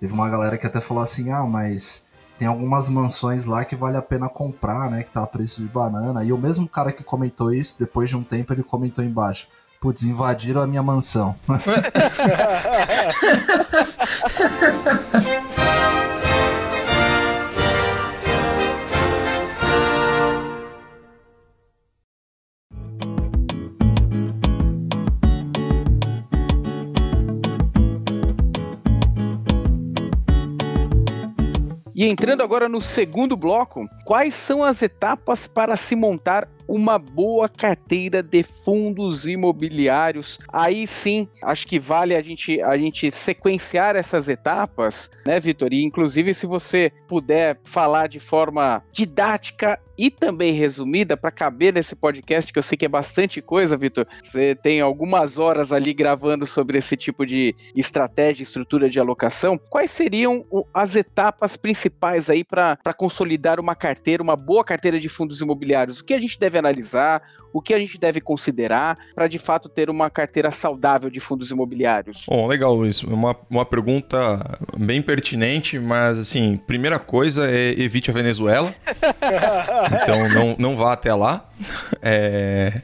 [0.00, 2.04] teve uma galera que até falou assim: ah, mas
[2.38, 5.02] tem algumas mansões lá que vale a pena comprar, né?
[5.02, 6.24] Que tá a preço de banana.
[6.24, 9.46] E o mesmo cara que comentou isso, depois de um tempo, ele comentou embaixo.
[9.80, 11.34] Putz, invadiram a minha mansão.
[32.04, 37.48] E entrando agora no segundo bloco, quais são as etapas para se montar uma boa
[37.48, 40.38] carteira de fundos imobiliários.
[40.52, 45.72] Aí sim, acho que vale a gente, a gente sequenciar essas etapas, né, Vitor?
[45.72, 51.94] E inclusive, se você puder falar de forma didática e também resumida para caber nesse
[51.94, 54.06] podcast, que eu sei que é bastante coisa, Vitor.
[54.22, 59.58] Você tem algumas horas ali gravando sobre esse tipo de estratégia, estrutura de alocação.
[59.58, 65.40] Quais seriam as etapas principais aí para consolidar uma carteira, uma boa carteira de fundos
[65.40, 66.00] imobiliários?
[66.00, 67.22] O que a gente deve analisar?
[67.52, 71.52] O que a gente deve considerar para de fato ter uma carteira saudável de fundos
[71.52, 72.26] imobiliários?
[72.28, 73.02] Bom, legal, Luiz.
[73.04, 78.74] Uma, uma pergunta bem pertinente, mas assim, primeira coisa é evite a Venezuela.
[79.86, 81.44] então não, não vá até lá.
[82.02, 82.80] É,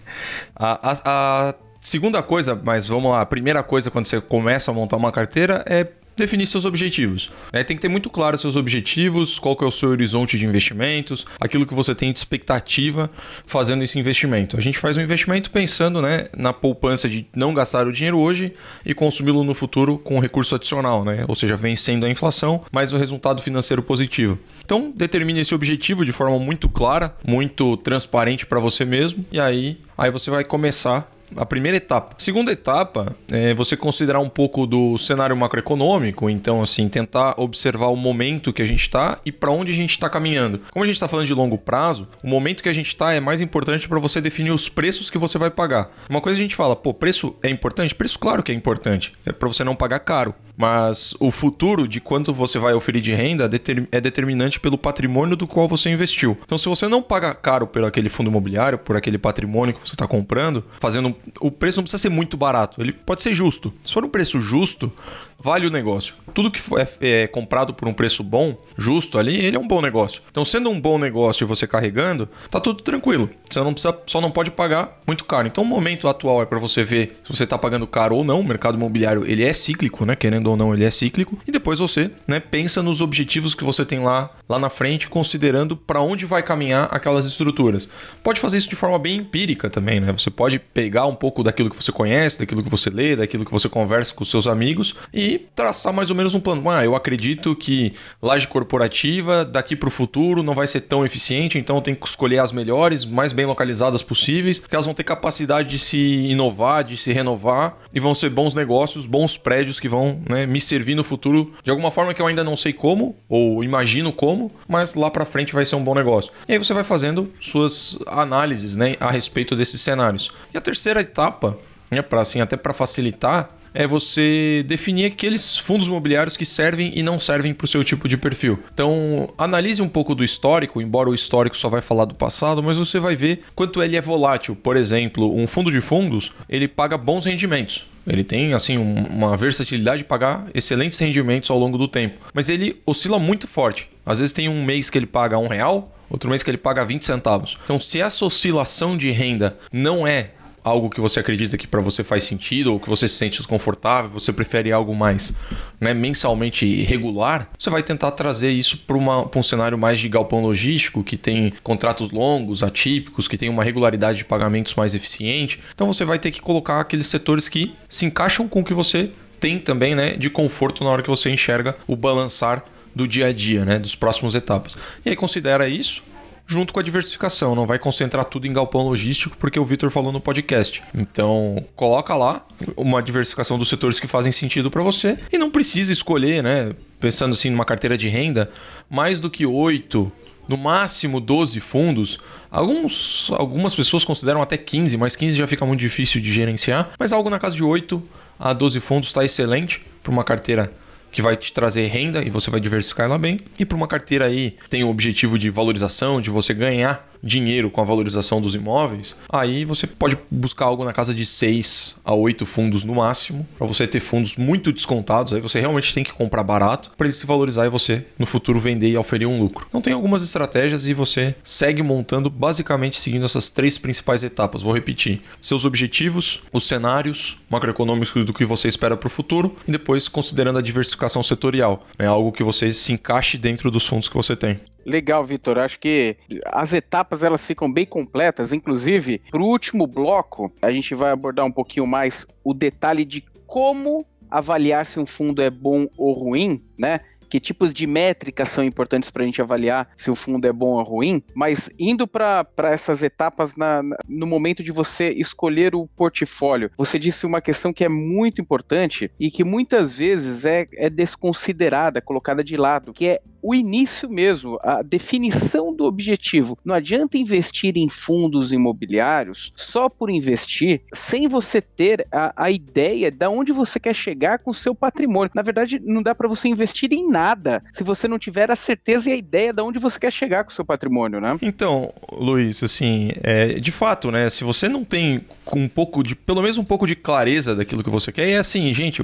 [0.55, 4.75] a, a, a segunda coisa, mas vamos lá, a primeira coisa quando você começa a
[4.75, 5.87] montar uma carteira é
[6.17, 7.31] definir seus objetivos.
[7.53, 7.65] Né?
[7.65, 11.27] Tem que ter muito claro seus objetivos, qual que é o seu horizonte de investimentos,
[11.41, 13.11] aquilo que você tem de expectativa
[13.47, 14.57] fazendo esse investimento.
[14.57, 18.53] A gente faz um investimento pensando né, na poupança de não gastar o dinheiro hoje
[18.85, 21.25] e consumi-lo no futuro com um recurso adicional, né?
[21.29, 24.39] ou seja, vencendo a inflação, mas o resultado financeiro positivo.
[24.65, 29.79] Então, determine esse objetivo de forma muito clara, muito transparente para você mesmo, e aí,
[29.97, 32.15] aí você vai começar a primeira etapa.
[32.19, 37.97] Segunda etapa é você considerar um pouco do cenário macroeconômico, então assim, tentar observar o
[37.97, 40.61] momento que a gente está e para onde a gente está caminhando.
[40.71, 43.21] Como a gente está falando de longo prazo, o momento que a gente está é
[43.21, 45.91] mais importante para você definir os preços que você vai pagar.
[46.09, 47.95] Uma coisa a gente fala, pô, preço é importante?
[47.95, 49.13] Preço claro que é importante.
[49.25, 50.35] É para você não pagar caro.
[50.57, 53.49] Mas o futuro de quanto você vai oferir de renda
[53.91, 56.37] é determinante pelo patrimônio do qual você investiu.
[56.45, 59.95] Então, se você não paga caro por aquele fundo imobiliário, por aquele patrimônio que você
[59.95, 61.17] está comprando, fazendo.
[61.41, 63.73] O preço não precisa ser muito barato, ele pode ser justo.
[63.85, 64.93] Se for um preço justo,
[65.41, 66.15] vale o negócio.
[66.35, 69.81] Tudo que é, é, comprado por um preço bom, justo ali, ele é um bom
[69.81, 70.23] negócio.
[70.31, 73.29] Então, sendo um bom negócio e você carregando, tá tudo tranquilo.
[73.49, 75.49] Você não precisa, só não pode pagar muito caro.
[75.49, 78.41] Então, o momento atual é para você ver se você está pagando caro ou não.
[78.41, 80.15] O mercado imobiliário ele é cíclico, né?
[80.15, 81.39] Querendo ou não, ele é cíclico.
[81.47, 85.77] E depois você, né, pensa nos objetivos que você tem lá, lá na frente, considerando
[85.77, 87.89] para onde vai caminhar aquelas estruturas.
[88.23, 90.13] Pode fazer isso de forma bem empírica também, né?
[90.13, 93.53] Você pode pegar um pouco daquilo que você conhece, daquilo que você lê, daquilo que
[93.53, 96.69] você conversa com seus amigos e traçar mais ou menos um plano.
[96.71, 101.59] Ah, eu acredito que laje corporativa daqui para o futuro não vai ser tão eficiente,
[101.59, 105.69] então tenho que escolher as melhores, mais bem localizadas possíveis, que elas vão ter capacidade
[105.69, 110.21] de se inovar, de se renovar e vão ser bons negócios, bons prédios que vão
[110.29, 113.63] né, me servir no futuro de alguma forma que eu ainda não sei como ou
[113.65, 116.33] imagino como, mas lá para frente vai ser um bom negócio.
[116.49, 120.31] E aí você vai fazendo suas análises né, a respeito desses cenários.
[120.53, 121.59] E a terceira etapa,
[121.91, 127.03] né, para assim até para facilitar é você definir aqueles fundos imobiliários que servem e
[127.03, 128.59] não servem para o seu tipo de perfil.
[128.73, 132.77] Então, analise um pouco do histórico, embora o histórico só vai falar do passado, mas
[132.77, 134.57] você vai ver quanto ele é volátil.
[134.57, 137.87] Por exemplo, um fundo de fundos, ele paga bons rendimentos.
[138.07, 142.49] Ele tem assim um, uma versatilidade de pagar excelentes rendimentos ao longo do tempo, mas
[142.49, 143.91] ele oscila muito forte.
[144.05, 146.85] Às vezes tem um mês que ele paga um real, outro mês que ele paga
[146.85, 147.57] 20 centavos.
[147.65, 150.31] Então, se essa oscilação de renda não é
[150.65, 154.11] algo que você acredita que para você faz sentido ou que você se sente desconfortável,
[154.11, 155.35] você prefere algo mais
[155.81, 161.03] né, mensalmente regular, você vai tentar trazer isso para um cenário mais de galpão logístico,
[161.03, 165.61] que tem contratos longos, atípicos, que tem uma regularidade de pagamentos mais eficiente.
[165.75, 169.11] Então você vai ter que colocar aqueles setores que se encaixam com o que você
[169.39, 173.33] tem também né, de conforto na hora que você enxerga o balançar do dia a
[173.33, 174.77] dia, né, dos próximos etapas.
[175.05, 176.03] E aí considera isso,
[176.51, 177.55] junto com a diversificação.
[177.55, 180.83] Não vai concentrar tudo em galpão logístico, porque o Vitor falou no podcast.
[180.93, 182.45] Então, coloca lá
[182.77, 186.75] uma diversificação dos setores que fazem sentido para você e não precisa escolher, né?
[186.99, 188.51] Pensando assim numa carteira de renda,
[188.91, 190.11] mais do que oito
[190.49, 192.19] no máximo 12 fundos.
[192.51, 196.91] Alguns, algumas pessoas consideram até 15, mas 15 já fica muito difícil de gerenciar.
[196.99, 198.03] Mas algo na casa de 8
[198.41, 200.69] a 12 fundos está excelente para uma carteira
[201.11, 203.41] que vai te trazer renda e você vai diversificar ela bem.
[203.59, 207.81] E para uma carteira aí tem o objetivo de valorização, de você ganhar dinheiro com
[207.81, 212.47] a valorização dos imóveis, aí você pode buscar algo na casa de 6 a 8
[212.47, 216.43] fundos no máximo, para você ter fundos muito descontados, aí você realmente tem que comprar
[216.43, 219.67] barato para ele se valorizar e você no futuro vender e oferir um lucro.
[219.69, 224.63] Então tem algumas estratégias e você segue montando basicamente seguindo essas três principais etapas.
[224.63, 229.73] Vou repetir: seus objetivos, os cenários macroeconômicos do que você espera para o futuro e
[229.73, 232.09] depois considerando a diversificação setorial, é né?
[232.09, 234.61] algo que você se encaixe dentro dos fundos que você tem.
[234.91, 235.59] Legal, Vitor.
[235.59, 238.53] Acho que as etapas elas ficam bem completas.
[238.53, 243.25] Inclusive, para o último bloco, a gente vai abordar um pouquinho mais o detalhe de
[243.47, 247.01] como avaliar se um fundo é bom ou ruim, né?
[247.31, 250.73] que tipos de métricas são importantes para a gente avaliar se o fundo é bom
[250.73, 255.87] ou ruim, mas indo para essas etapas na, na, no momento de você escolher o
[255.87, 260.91] portfólio, você disse uma questão que é muito importante e que muitas vezes é, é
[260.91, 266.59] desconsiderada, colocada de lado, que é o início mesmo, a definição do objetivo.
[266.65, 273.11] Não adianta investir em fundos imobiliários só por investir, sem você ter a, a ideia
[273.11, 275.31] de onde você quer chegar com o seu patrimônio.
[275.35, 279.11] Na verdade, não dá para você investir em nada se você não tiver a certeza
[279.11, 281.37] e a ideia de onde você quer chegar com o seu patrimônio, né?
[281.43, 284.29] Então, Luiz, assim, é, de fato, né?
[284.31, 285.25] Se você não tem
[285.55, 288.73] um pouco de, pelo menos um pouco de clareza daquilo que você quer, é assim,
[288.73, 289.03] gente,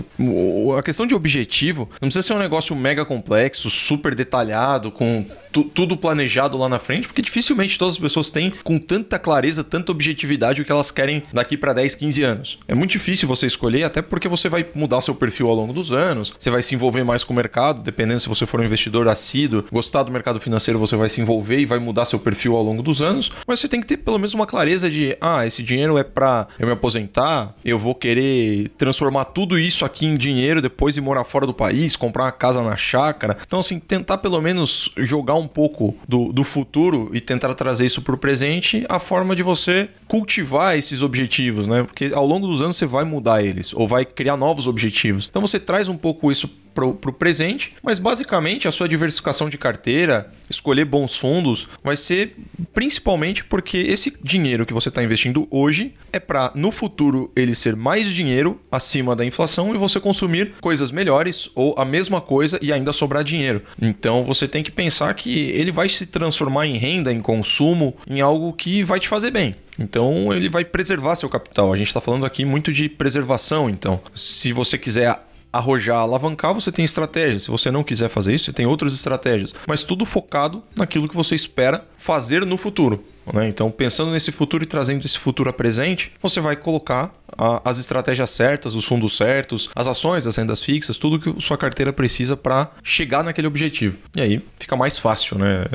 [0.76, 5.24] a questão de objetivo não precisa ser um negócio mega complexo, super detalhado, com
[5.56, 9.64] tu, tudo planejado lá na frente, porque dificilmente todas as pessoas têm com tanta clareza,
[9.64, 12.58] tanta objetividade o que elas querem daqui para 10, 15 anos.
[12.68, 15.92] É muito difícil você escolher, até porque você vai mudar seu perfil ao longo dos
[15.92, 19.08] anos, você vai se envolver mais com o mercado, dependendo se você for um investidor
[19.08, 22.62] assíduo, gostar do mercado financeiro, você vai se envolver e vai mudar seu perfil ao
[22.62, 25.62] longo dos anos, mas você tem que ter pelo menos uma clareza de, ah, esse
[25.62, 30.60] dinheiro é para eu me aposentar, eu vou querer transformar tudo isso aqui em dinheiro
[30.60, 33.38] depois e morar fora do país, comprar uma casa na chácara.
[33.46, 37.86] Então assim, tentar pelo menos jogar um um pouco do, do futuro e tentar trazer
[37.86, 41.84] isso para o presente, a forma de você cultivar esses objetivos, né?
[41.84, 45.26] Porque ao longo dos anos você vai mudar eles ou vai criar novos objetivos.
[45.30, 49.56] Então você traz um pouco isso para o presente, mas basicamente a sua diversificação de
[49.56, 52.36] carteira, escolher bons fundos, vai ser
[52.74, 57.74] principalmente porque esse dinheiro que você está investindo hoje é para no futuro ele ser
[57.74, 62.70] mais dinheiro acima da inflação e você consumir coisas melhores ou a mesma coisa e
[62.70, 63.62] ainda sobrar dinheiro.
[63.80, 68.20] Então você tem que pensar que ele vai se transformar em renda, em consumo, em
[68.20, 69.56] algo que vai te fazer bem.
[69.78, 71.72] Então ele vai preservar seu capital.
[71.72, 73.70] A gente está falando aqui muito de preservação.
[73.70, 75.18] Então, se você quiser
[75.52, 77.44] arrojar, alavancar, você tem estratégias.
[77.44, 79.54] Se você não quiser fazer isso, você tem outras estratégias.
[79.66, 83.04] Mas tudo focado naquilo que você espera fazer no futuro.
[83.32, 83.48] Né?
[83.48, 87.78] Então, pensando nesse futuro e trazendo esse futuro a presente, você vai colocar a, as
[87.78, 92.36] estratégias certas, os fundos certos, as ações, as rendas fixas, tudo que sua carteira precisa
[92.36, 93.98] para chegar naquele objetivo.
[94.14, 95.66] E aí fica mais fácil, né?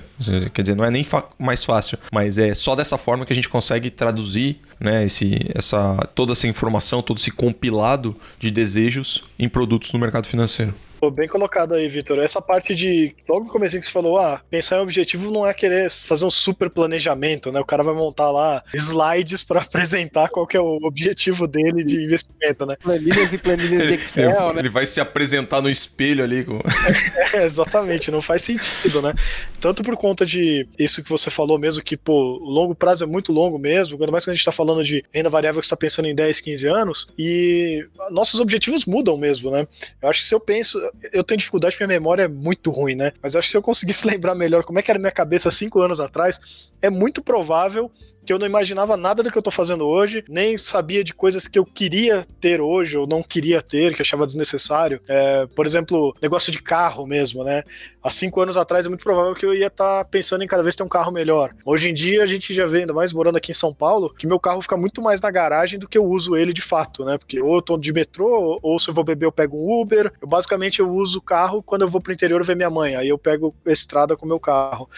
[0.54, 1.06] Quer dizer, não é nem
[1.38, 5.98] mais fácil, mas é só dessa forma que a gente consegue traduzir né, esse, essa,
[6.16, 10.74] toda essa informação, todo esse compilado de desejos em produtos no mercado financeiro.
[11.02, 12.20] Pô, bem colocado aí, Vitor.
[12.20, 13.16] Essa parte de.
[13.28, 16.30] Logo no começo que você falou, ah, pensar em objetivo não é querer fazer um
[16.30, 17.60] super planejamento, né?
[17.60, 22.04] O cara vai montar lá slides para apresentar qual que é o objetivo dele de
[22.04, 22.76] investimento, né?
[22.76, 24.60] Planilhas e planilhas de Excel, ele, né?
[24.60, 26.44] Ele vai se apresentar no espelho ali.
[26.44, 26.60] Com...
[27.34, 29.16] é, exatamente, não faz sentido, né?
[29.60, 33.34] Tanto por conta de isso que você falou mesmo, que, pô, longo prazo é muito
[33.34, 35.78] longo mesmo, ainda mais quando a gente tá falando de renda variável que você tá
[35.78, 39.68] pensando em 10, 15 anos, e nossos objetivos mudam mesmo, né?
[40.00, 40.80] Eu acho que se eu penso,
[41.13, 43.13] eu tenho dificuldade porque minha memória é muito ruim, né?
[43.21, 45.82] Mas acho que se eu conseguisse lembrar melhor como é que era minha cabeça cinco
[45.82, 47.91] anos atrás, é muito provável
[48.25, 51.47] que eu não imaginava nada do que eu tô fazendo hoje, nem sabia de coisas
[51.47, 55.01] que eu queria ter hoje ou não queria ter, que achava desnecessário.
[55.07, 57.63] É, por exemplo, negócio de carro mesmo, né?
[58.03, 60.63] Há cinco anos atrás é muito provável que eu ia estar tá pensando em cada
[60.63, 61.53] vez ter um carro melhor.
[61.65, 64.27] Hoje em dia a gente já vê, ainda mais morando aqui em São Paulo, que
[64.27, 67.17] meu carro fica muito mais na garagem do que eu uso ele de fato, né?
[67.17, 70.12] Porque ou eu tô de metrô, ou se eu vou beber eu pego um Uber.
[70.21, 72.95] Eu basicamente eu uso o carro quando eu vou pro interior ver minha mãe.
[72.95, 74.89] Aí eu pego estrada com o meu carro.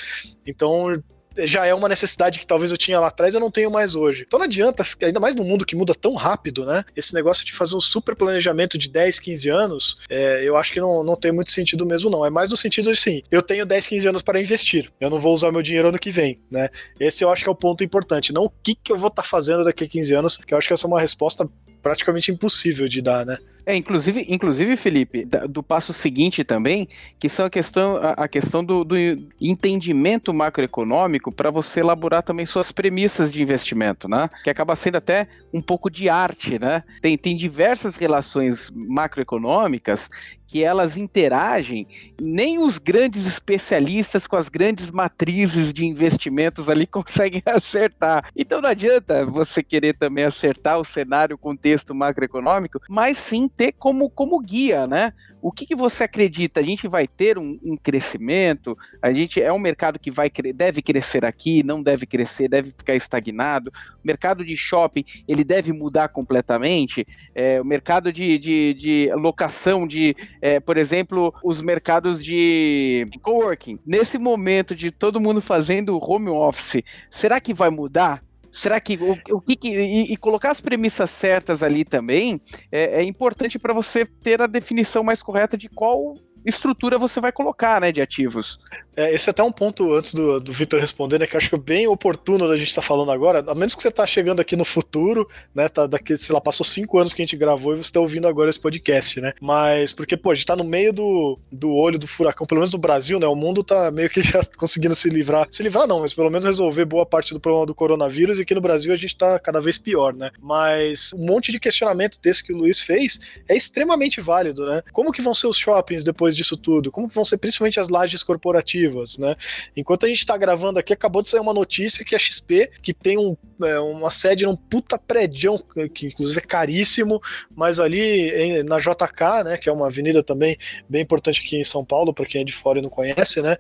[0.46, 0.94] Então
[1.40, 4.24] já é uma necessidade que talvez eu tinha lá atrás eu não tenho mais hoje.
[4.28, 6.84] Então não adianta, ainda mais no mundo que muda tão rápido, né?
[6.96, 10.80] Esse negócio de fazer um super planejamento de 10, 15 anos, é, eu acho que
[10.80, 12.26] não, não tem muito sentido mesmo, não.
[12.26, 14.92] É mais no sentido de assim, eu tenho 10, 15 anos para investir.
[15.00, 16.70] Eu não vou usar meu dinheiro ano que vem, né?
[17.00, 18.34] Esse eu acho que é o ponto importante.
[18.34, 20.58] Não o que, que eu vou estar tá fazendo daqui a 15 anos, que eu
[20.58, 21.48] acho que essa é uma resposta
[21.82, 23.38] praticamente impossível de dar, né?
[23.66, 26.88] É, inclusive, inclusive Felipe, do passo seguinte também,
[27.20, 28.96] que são a questão, a, questão do, do,
[29.40, 34.30] entendimento macroeconômico para você elaborar também suas premissas de investimento, né?
[34.44, 36.84] Que acaba sendo até um pouco de arte, né?
[37.02, 40.10] Tem, tem diversas relações macroeconômicas
[40.54, 41.88] que elas interagem,
[42.22, 48.30] nem os grandes especialistas com as grandes matrizes de investimentos ali conseguem acertar.
[48.38, 53.72] Então não adianta você querer também acertar o cenário, o contexto macroeconômico, mas sim ter
[53.72, 55.12] como, como guia, né?
[55.44, 56.62] O que, que você acredita?
[56.62, 58.78] A gente vai ter um, um, crescimento?
[59.02, 62.96] A gente é um mercado que vai deve crescer aqui, não deve crescer, deve ficar
[62.96, 63.70] estagnado.
[64.02, 67.06] O mercado de shopping ele deve mudar completamente.
[67.36, 73.80] É, o mercado de, de, de locação de, é, por exemplo, os mercados de coworking.
[73.86, 78.22] Nesse momento de todo mundo fazendo home office, será que vai mudar?
[78.52, 83.00] Será que o, o que, que e, e, colocar as premissas certas ali também é,
[83.00, 87.82] é importante para você ter a definição mais correta de qual estrutura você vai colocar,
[87.82, 88.60] né, de ativos.
[88.96, 91.50] É, esse é até um ponto antes do, do Vitor responder, né, que eu acho
[91.50, 94.06] que é bem oportuno da gente estar tá falando agora, a menos que você está
[94.06, 97.36] chegando aqui no futuro, né, tá daqui, sei lá, passou cinco anos que a gente
[97.36, 100.56] gravou e você está ouvindo agora esse podcast, né, mas porque, pô, a gente tá
[100.56, 103.90] no meio do, do olho do furacão, pelo menos no Brasil, né, o mundo tá
[103.90, 107.34] meio que já conseguindo se livrar, se livrar não, mas pelo menos resolver boa parte
[107.34, 110.30] do problema do coronavírus e aqui no Brasil a gente tá cada vez pior, né,
[110.40, 115.12] mas um monte de questionamento desse que o Luiz fez é extremamente válido, né, como
[115.12, 119.18] que vão ser os shoppings depois disso tudo, como vão ser principalmente as lajes corporativas,
[119.18, 119.36] né?
[119.76, 122.94] Enquanto a gente está gravando aqui, acabou de sair uma notícia que a XP, que
[122.94, 125.60] tem um, é, uma sede num puta prédio,
[125.94, 127.22] que inclusive é caríssimo,
[127.56, 131.64] mas ali em, na JK, né, que é uma avenida também bem importante aqui em
[131.64, 133.58] São Paulo, para quem é de fora e não conhece, né?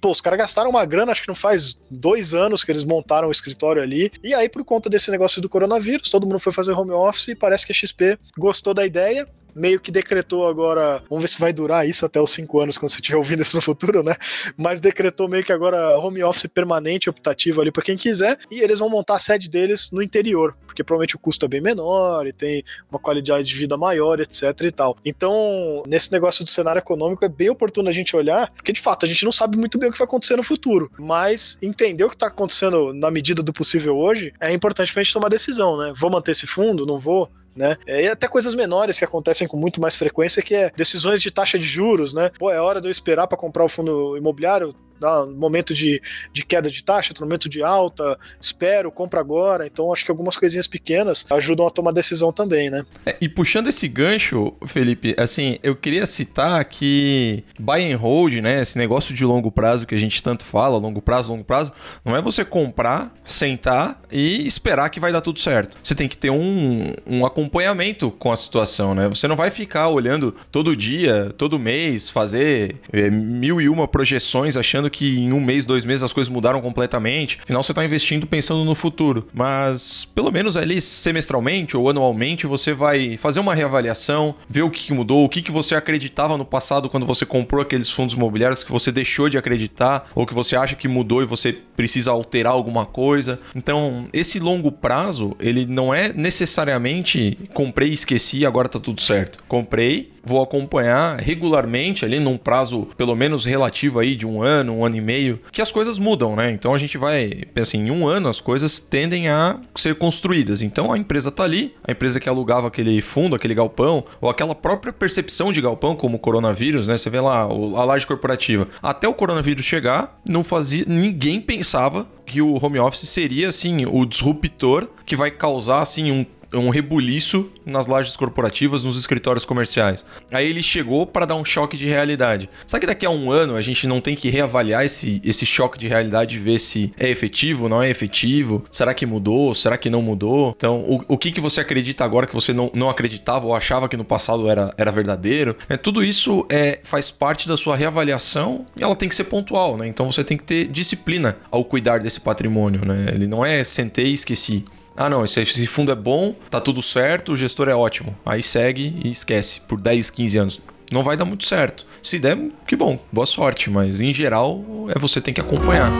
[0.00, 3.28] Pô, os caras gastaram uma grana, acho que não faz dois anos que eles montaram
[3.28, 6.72] o escritório ali, e aí por conta desse negócio do coronavírus, todo mundo foi fazer
[6.72, 11.22] home office e parece que a XP gostou da ideia, meio que decretou agora, vamos
[11.22, 13.62] ver se vai durar isso até os cinco anos quando você estiver ouvindo isso no
[13.62, 14.16] futuro, né?
[14.56, 18.80] Mas decretou meio que agora home office permanente optativo ali para quem quiser e eles
[18.80, 22.32] vão montar a sede deles no interior, porque provavelmente o custo é bem menor e
[22.32, 24.96] tem uma qualidade de vida maior, etc e tal.
[25.04, 29.04] Então, nesse negócio do cenário econômico é bem oportuno a gente olhar, porque de fato
[29.04, 32.08] a gente não sabe muito bem o que vai acontecer no futuro, mas entender o
[32.08, 35.76] que está acontecendo na medida do possível hoje é importante para a gente tomar decisão,
[35.76, 35.92] né?
[35.96, 37.30] Vou manter esse fundo, não vou?
[37.54, 37.76] Né?
[37.86, 41.30] É, e até coisas menores que acontecem com muito mais frequência, que é decisões de
[41.30, 42.30] taxa de juros, né?
[42.38, 44.74] Pô, é hora de eu esperar para comprar o fundo imobiliário?
[45.00, 45.26] Tá?
[45.26, 46.00] momento de,
[46.32, 49.66] de queda de taxa, momento de alta, espero, compra agora.
[49.66, 52.84] Então acho que algumas coisinhas pequenas ajudam a tomar decisão também, né?
[53.04, 58.62] É, e puxando esse gancho, Felipe, assim, eu queria citar que buy and hold, né,
[58.62, 61.72] esse negócio de longo prazo que a gente tanto fala, longo prazo, longo prazo,
[62.04, 65.76] não é você comprar, sentar e esperar que vai dar tudo certo.
[65.82, 69.08] Você tem que ter um, um acompanhamento com a situação, né?
[69.08, 74.56] Você não vai ficar olhando todo dia, todo mês, fazer é, mil e uma projeções
[74.56, 77.38] achando que em um mês, dois meses as coisas mudaram completamente.
[77.42, 79.26] Afinal, você está investindo pensando no futuro.
[79.34, 84.92] Mas pelo menos ali semestralmente ou anualmente você vai fazer uma reavaliação, ver o que
[84.92, 88.92] mudou, o que você acreditava no passado quando você comprou aqueles fundos imobiliários que você
[88.92, 93.40] deixou de acreditar ou que você acha que mudou e você precisa alterar alguma coisa.
[93.54, 99.42] Então, esse longo prazo, ele não é necessariamente comprei e esqueci, agora tá tudo certo.
[99.48, 104.84] Comprei, vou acompanhar regularmente ali num prazo pelo menos relativo aí de um ano, um
[104.84, 106.50] ano e meio, que as coisas mudam, né?
[106.50, 110.62] Então a gente vai, assim, em um ano as coisas tendem a ser construídas.
[110.62, 114.54] Então a empresa tá ali, a empresa que alugava aquele fundo, aquele galpão, ou aquela
[114.54, 116.96] própria percepção de galpão como o coronavírus, né?
[116.96, 118.68] Você vê lá a laje corporativa.
[118.82, 124.04] Até o coronavírus chegar, não fazia, ninguém pensava que o home office seria assim o
[124.06, 130.04] disruptor que vai causar assim um um rebuliço nas lajes corporativas, nos escritórios comerciais.
[130.32, 132.48] Aí ele chegou para dar um choque de realidade.
[132.66, 135.78] Será que daqui a um ano a gente não tem que reavaliar esse, esse choque
[135.78, 138.64] de realidade e ver se é efetivo, não é efetivo?
[138.70, 139.54] Será que mudou?
[139.54, 140.54] Será que não mudou?
[140.56, 143.88] Então, o, o que, que você acredita agora que você não, não acreditava ou achava
[143.88, 145.56] que no passado era, era verdadeiro?
[145.68, 149.76] É, tudo isso é, faz parte da sua reavaliação e ela tem que ser pontual,
[149.76, 149.86] né?
[149.86, 153.12] Então você tem que ter disciplina ao cuidar desse patrimônio, né?
[153.14, 154.64] Ele não é sentei e esqueci.
[154.96, 158.16] Ah, não, esse, esse fundo é bom, tá tudo certo, o gestor é ótimo.
[158.24, 160.60] Aí segue e esquece por 10, 15 anos.
[160.92, 161.84] Não vai dar muito certo.
[162.02, 164.62] Se der, que bom, boa sorte, mas em geral
[164.94, 165.90] é você tem que acompanhar.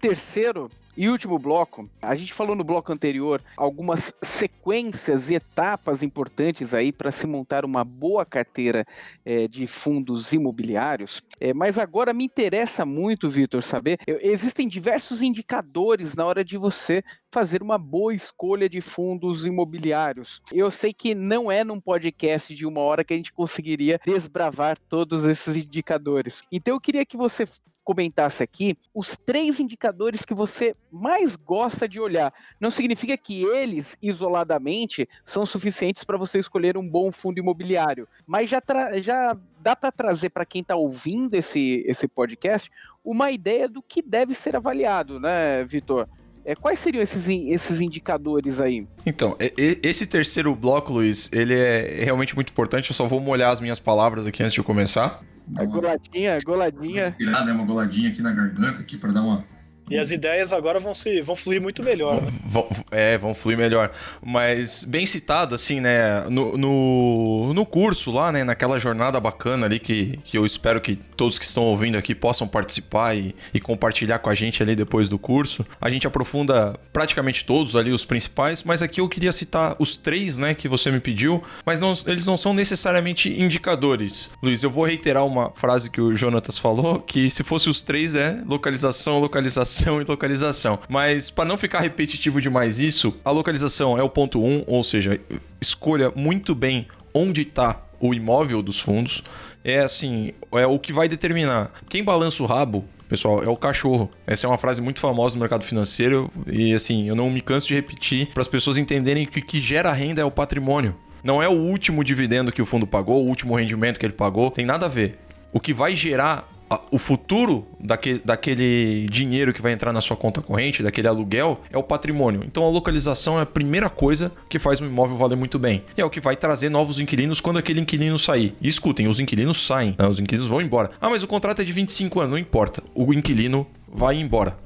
[0.00, 6.74] Terceiro e último bloco, a gente falou no bloco anterior algumas sequências e etapas importantes
[6.74, 8.84] aí para se montar uma boa carteira
[9.24, 11.22] é, de fundos imobiliários.
[11.38, 13.98] É, mas agora me interessa muito, Vitor, saber.
[14.06, 20.42] Existem diversos indicadores na hora de você fazer uma boa escolha de fundos imobiliários.
[20.52, 24.76] Eu sei que não é num podcast de uma hora que a gente conseguiria desbravar
[24.88, 26.42] todos esses indicadores.
[26.50, 27.46] Então eu queria que você
[27.90, 32.32] comentasse aqui os três indicadores que você mais gosta de olhar.
[32.60, 38.48] Não significa que eles, isoladamente, são suficientes para você escolher um bom fundo imobiliário, mas
[38.48, 38.62] já,
[39.02, 42.70] já dá para trazer para quem está ouvindo esse, esse podcast
[43.04, 46.08] uma ideia do que deve ser avaliado, né, Vitor?
[46.44, 48.86] É, quais seriam esses, esses indicadores aí?
[49.04, 49.36] Então,
[49.82, 52.90] esse terceiro bloco, Luiz, ele é realmente muito importante.
[52.90, 55.22] Eu só vou molhar as minhas palavras aqui antes de começar.
[55.56, 57.16] A goladinha, goladinha.
[57.20, 59.44] Uma, uma goladinha aqui na garganta aqui para dar uma
[59.90, 62.22] e as ideias agora vão se vão fluir muito melhor.
[62.22, 62.32] Né?
[62.46, 63.90] Vão, é, vão fluir melhor.
[64.24, 66.24] Mas bem citado, assim, né?
[66.28, 68.44] No, no, no, curso lá, né?
[68.44, 72.46] Naquela jornada bacana ali que, que eu espero que todos que estão ouvindo aqui possam
[72.46, 75.64] participar e, e compartilhar com a gente ali depois do curso.
[75.80, 80.38] A gente aprofunda praticamente todos ali, os principais, mas aqui eu queria citar os três,
[80.38, 80.54] né?
[80.54, 84.30] Que você me pediu, mas não, eles não são necessariamente indicadores.
[84.40, 88.14] Luiz, eu vou reiterar uma frase que o Jonatas falou, que se fosse os três
[88.14, 90.78] é localização, localização localização e localização.
[90.88, 94.82] Mas para não ficar repetitivo demais isso, a localização é o ponto 1, um, ou
[94.82, 95.20] seja,
[95.60, 99.22] escolha muito bem onde está o imóvel dos fundos.
[99.64, 101.72] É assim, é o que vai determinar.
[101.88, 104.08] Quem balança o rabo pessoal, é o cachorro.
[104.26, 107.66] Essa é uma frase muito famosa no mercado financeiro e assim, eu não me canso
[107.66, 110.96] de repetir para as pessoas entenderem que o que gera renda é o patrimônio.
[111.22, 114.50] Não é o último dividendo que o fundo pagou, o último rendimento que ele pagou,
[114.50, 115.18] tem nada a ver.
[115.52, 116.48] O que vai gerar
[116.90, 121.76] o futuro daquele, daquele dinheiro que vai entrar na sua conta corrente, daquele aluguel, é
[121.76, 122.42] o patrimônio.
[122.46, 125.82] Então a localização é a primeira coisa que faz um imóvel valer muito bem.
[125.96, 128.54] E é o que vai trazer novos inquilinos quando aquele inquilino sair.
[128.60, 130.06] E escutem, os inquilinos saem, né?
[130.06, 130.90] os inquilinos vão embora.
[131.00, 132.82] Ah, mas o contrato é de 25 anos, não importa.
[132.94, 134.56] O inquilino vai embora.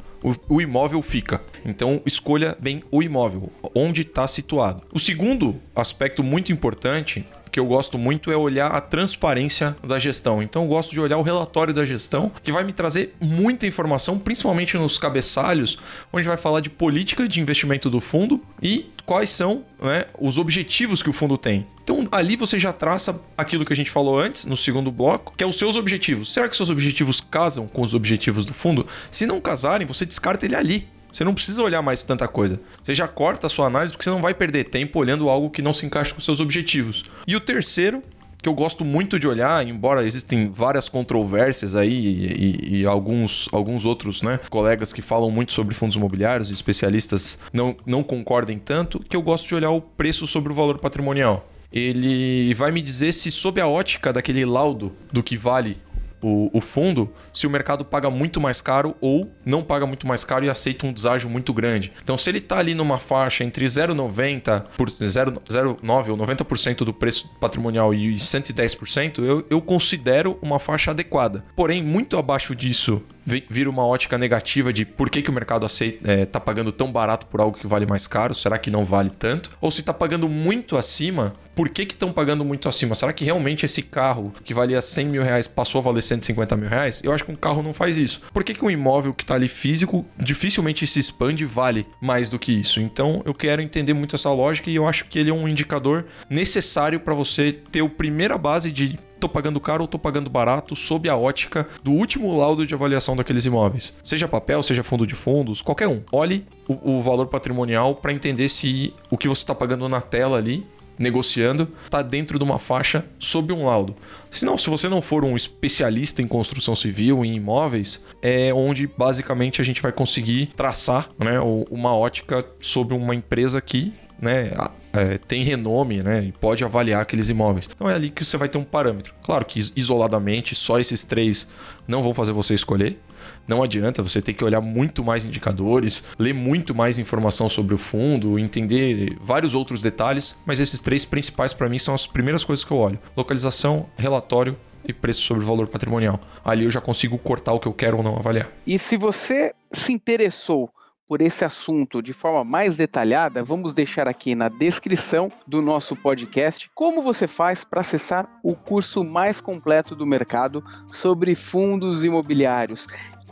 [0.48, 1.42] O, imóvel fica.
[1.66, 4.82] Então, escolha bem o imóvel, onde está situado.
[4.90, 10.42] O segundo aspecto muito importante que eu gosto muito é olhar a transparência da gestão.
[10.42, 14.18] Então eu gosto de olhar o relatório da gestão, que vai me trazer muita informação,
[14.18, 15.78] principalmente nos cabeçalhos,
[16.12, 21.00] onde vai falar de política de investimento do fundo e quais são né, os objetivos
[21.00, 21.64] que o fundo tem.
[21.84, 25.44] Então ali você já traça aquilo que a gente falou antes, no segundo bloco, que
[25.44, 26.32] é os seus objetivos.
[26.32, 28.84] Será que seus objetivos casam com os objetivos do fundo?
[29.12, 30.88] Se não casarem, você descarta ele ali.
[31.14, 32.60] Você não precisa olhar mais tanta coisa.
[32.82, 35.62] Você já corta a sua análise porque você não vai perder tempo olhando algo que
[35.62, 37.04] não se encaixa com seus objetivos.
[37.24, 38.02] E o terceiro,
[38.42, 43.48] que eu gosto muito de olhar, embora existem várias controvérsias aí e, e, e, alguns,
[43.52, 48.98] alguns outros né, colegas que falam muito sobre fundos imobiliários, especialistas não, não concordem tanto,
[48.98, 51.48] que eu gosto de olhar o preço sobre o valor patrimonial.
[51.72, 55.76] Ele vai me dizer se, sob a ótica daquele laudo do que vale
[56.24, 60.24] o, o, fundo se o mercado paga muito mais caro ou não paga muito mais
[60.24, 61.92] caro e aceita um deságio muito grande.
[62.02, 67.28] Então, se ele está ali numa faixa entre 0,90 por 0,9 ou 90% do preço
[67.38, 71.44] patrimonial e 110%, eu, eu considero uma faixa adequada.
[71.54, 75.84] Porém, muito abaixo disso vira uma ótica negativa de por que, que o mercado está
[76.04, 78.34] é, tá pagando tão barato por algo que vale mais caro?
[78.34, 79.50] Será que não vale tanto?
[79.60, 82.94] Ou se está pagando muito acima, por que estão pagando muito acima?
[82.94, 86.68] Será que realmente esse carro que valia 100 mil reais passou a valer 150 mil
[86.68, 87.00] reais?
[87.02, 88.22] Eu acho que um carro não faz isso.
[88.32, 92.28] Por que, que um imóvel que está ali físico dificilmente se expande e vale mais
[92.28, 92.80] do que isso?
[92.80, 96.06] Então eu quero entender muito essa lógica e eu acho que ele é um indicador
[96.28, 100.76] necessário para você ter a primeira base de tô pagando caro ou tô pagando barato
[100.76, 103.94] sob a ótica do último laudo de avaliação daqueles imóveis.
[104.02, 106.02] Seja papel, seja fundo de fundos, qualquer um.
[106.12, 110.38] Olhe o, o valor patrimonial para entender se o que você está pagando na tela
[110.38, 110.66] ali
[110.98, 113.96] negociando está dentro de uma faixa sob um laudo.
[114.30, 119.60] Senão, se você não for um especialista em construção civil, em imóveis, é onde basicamente
[119.60, 121.38] a gente vai conseguir traçar né,
[121.70, 124.50] uma ótica sobre uma empresa que né,
[124.92, 126.24] é, tem renome, né?
[126.24, 127.68] E pode avaliar aqueles imóveis.
[127.74, 129.14] Então é ali que você vai ter um parâmetro.
[129.22, 131.48] Claro que isoladamente, só esses três
[131.86, 132.98] não vão fazer você escolher.
[133.46, 137.78] Não adianta, você tem que olhar muito mais indicadores, ler muito mais informação sobre o
[137.78, 142.64] fundo, entender vários outros detalhes, mas esses três principais para mim são as primeiras coisas
[142.64, 144.56] que eu olho: localização, relatório
[144.86, 146.20] e preço sobre valor patrimonial.
[146.44, 148.48] Ali eu já consigo cortar o que eu quero ou não avaliar.
[148.66, 150.70] E se você se interessou
[151.14, 156.68] por esse assunto de forma mais detalhada, vamos deixar aqui na descrição do nosso podcast
[156.74, 162.88] como você faz para acessar o curso mais completo do mercado sobre fundos imobiliários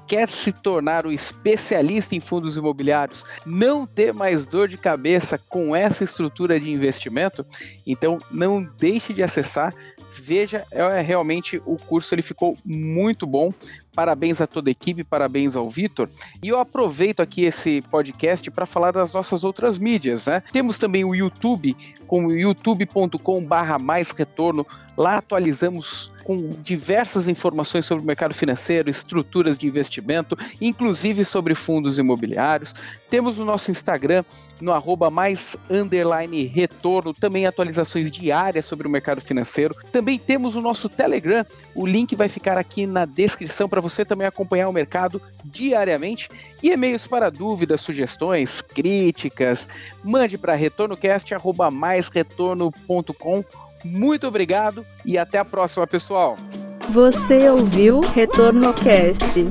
[0.07, 5.75] quer se tornar o especialista em fundos imobiliários, não ter mais dor de cabeça com
[5.75, 7.47] essa estrutura de investimento,
[7.87, 9.75] então não deixe de acessar.
[10.21, 13.55] Veja, é realmente o curso ele ficou muito bom.
[13.95, 16.09] Parabéns a toda a equipe, parabéns ao Vitor.
[16.43, 20.43] E eu aproveito aqui esse podcast para falar das nossas outras mídias, né?
[20.53, 21.77] Temos também o YouTube,
[22.07, 24.67] com youtube.com/barra mais retorno.
[24.97, 31.99] Lá atualizamos com diversas informações sobre o mercado financeiro, estruturas de investimento, inclusive sobre fundos
[31.99, 32.75] imobiliários.
[33.11, 34.25] Temos o nosso Instagram,
[34.61, 39.75] no arroba mais underline retorno, também atualizações diárias sobre o mercado financeiro.
[39.91, 44.27] Também temos o nosso Telegram, o link vai ficar aqui na descrição para você também
[44.27, 46.29] acompanhar o mercado diariamente.
[46.63, 49.69] E e-mails para dúvidas, sugestões, críticas,
[50.03, 53.45] mande para retornocast.com
[53.85, 56.37] muito obrigado e até a próxima, pessoal.
[56.91, 59.49] Você ouviu Retorno Cast.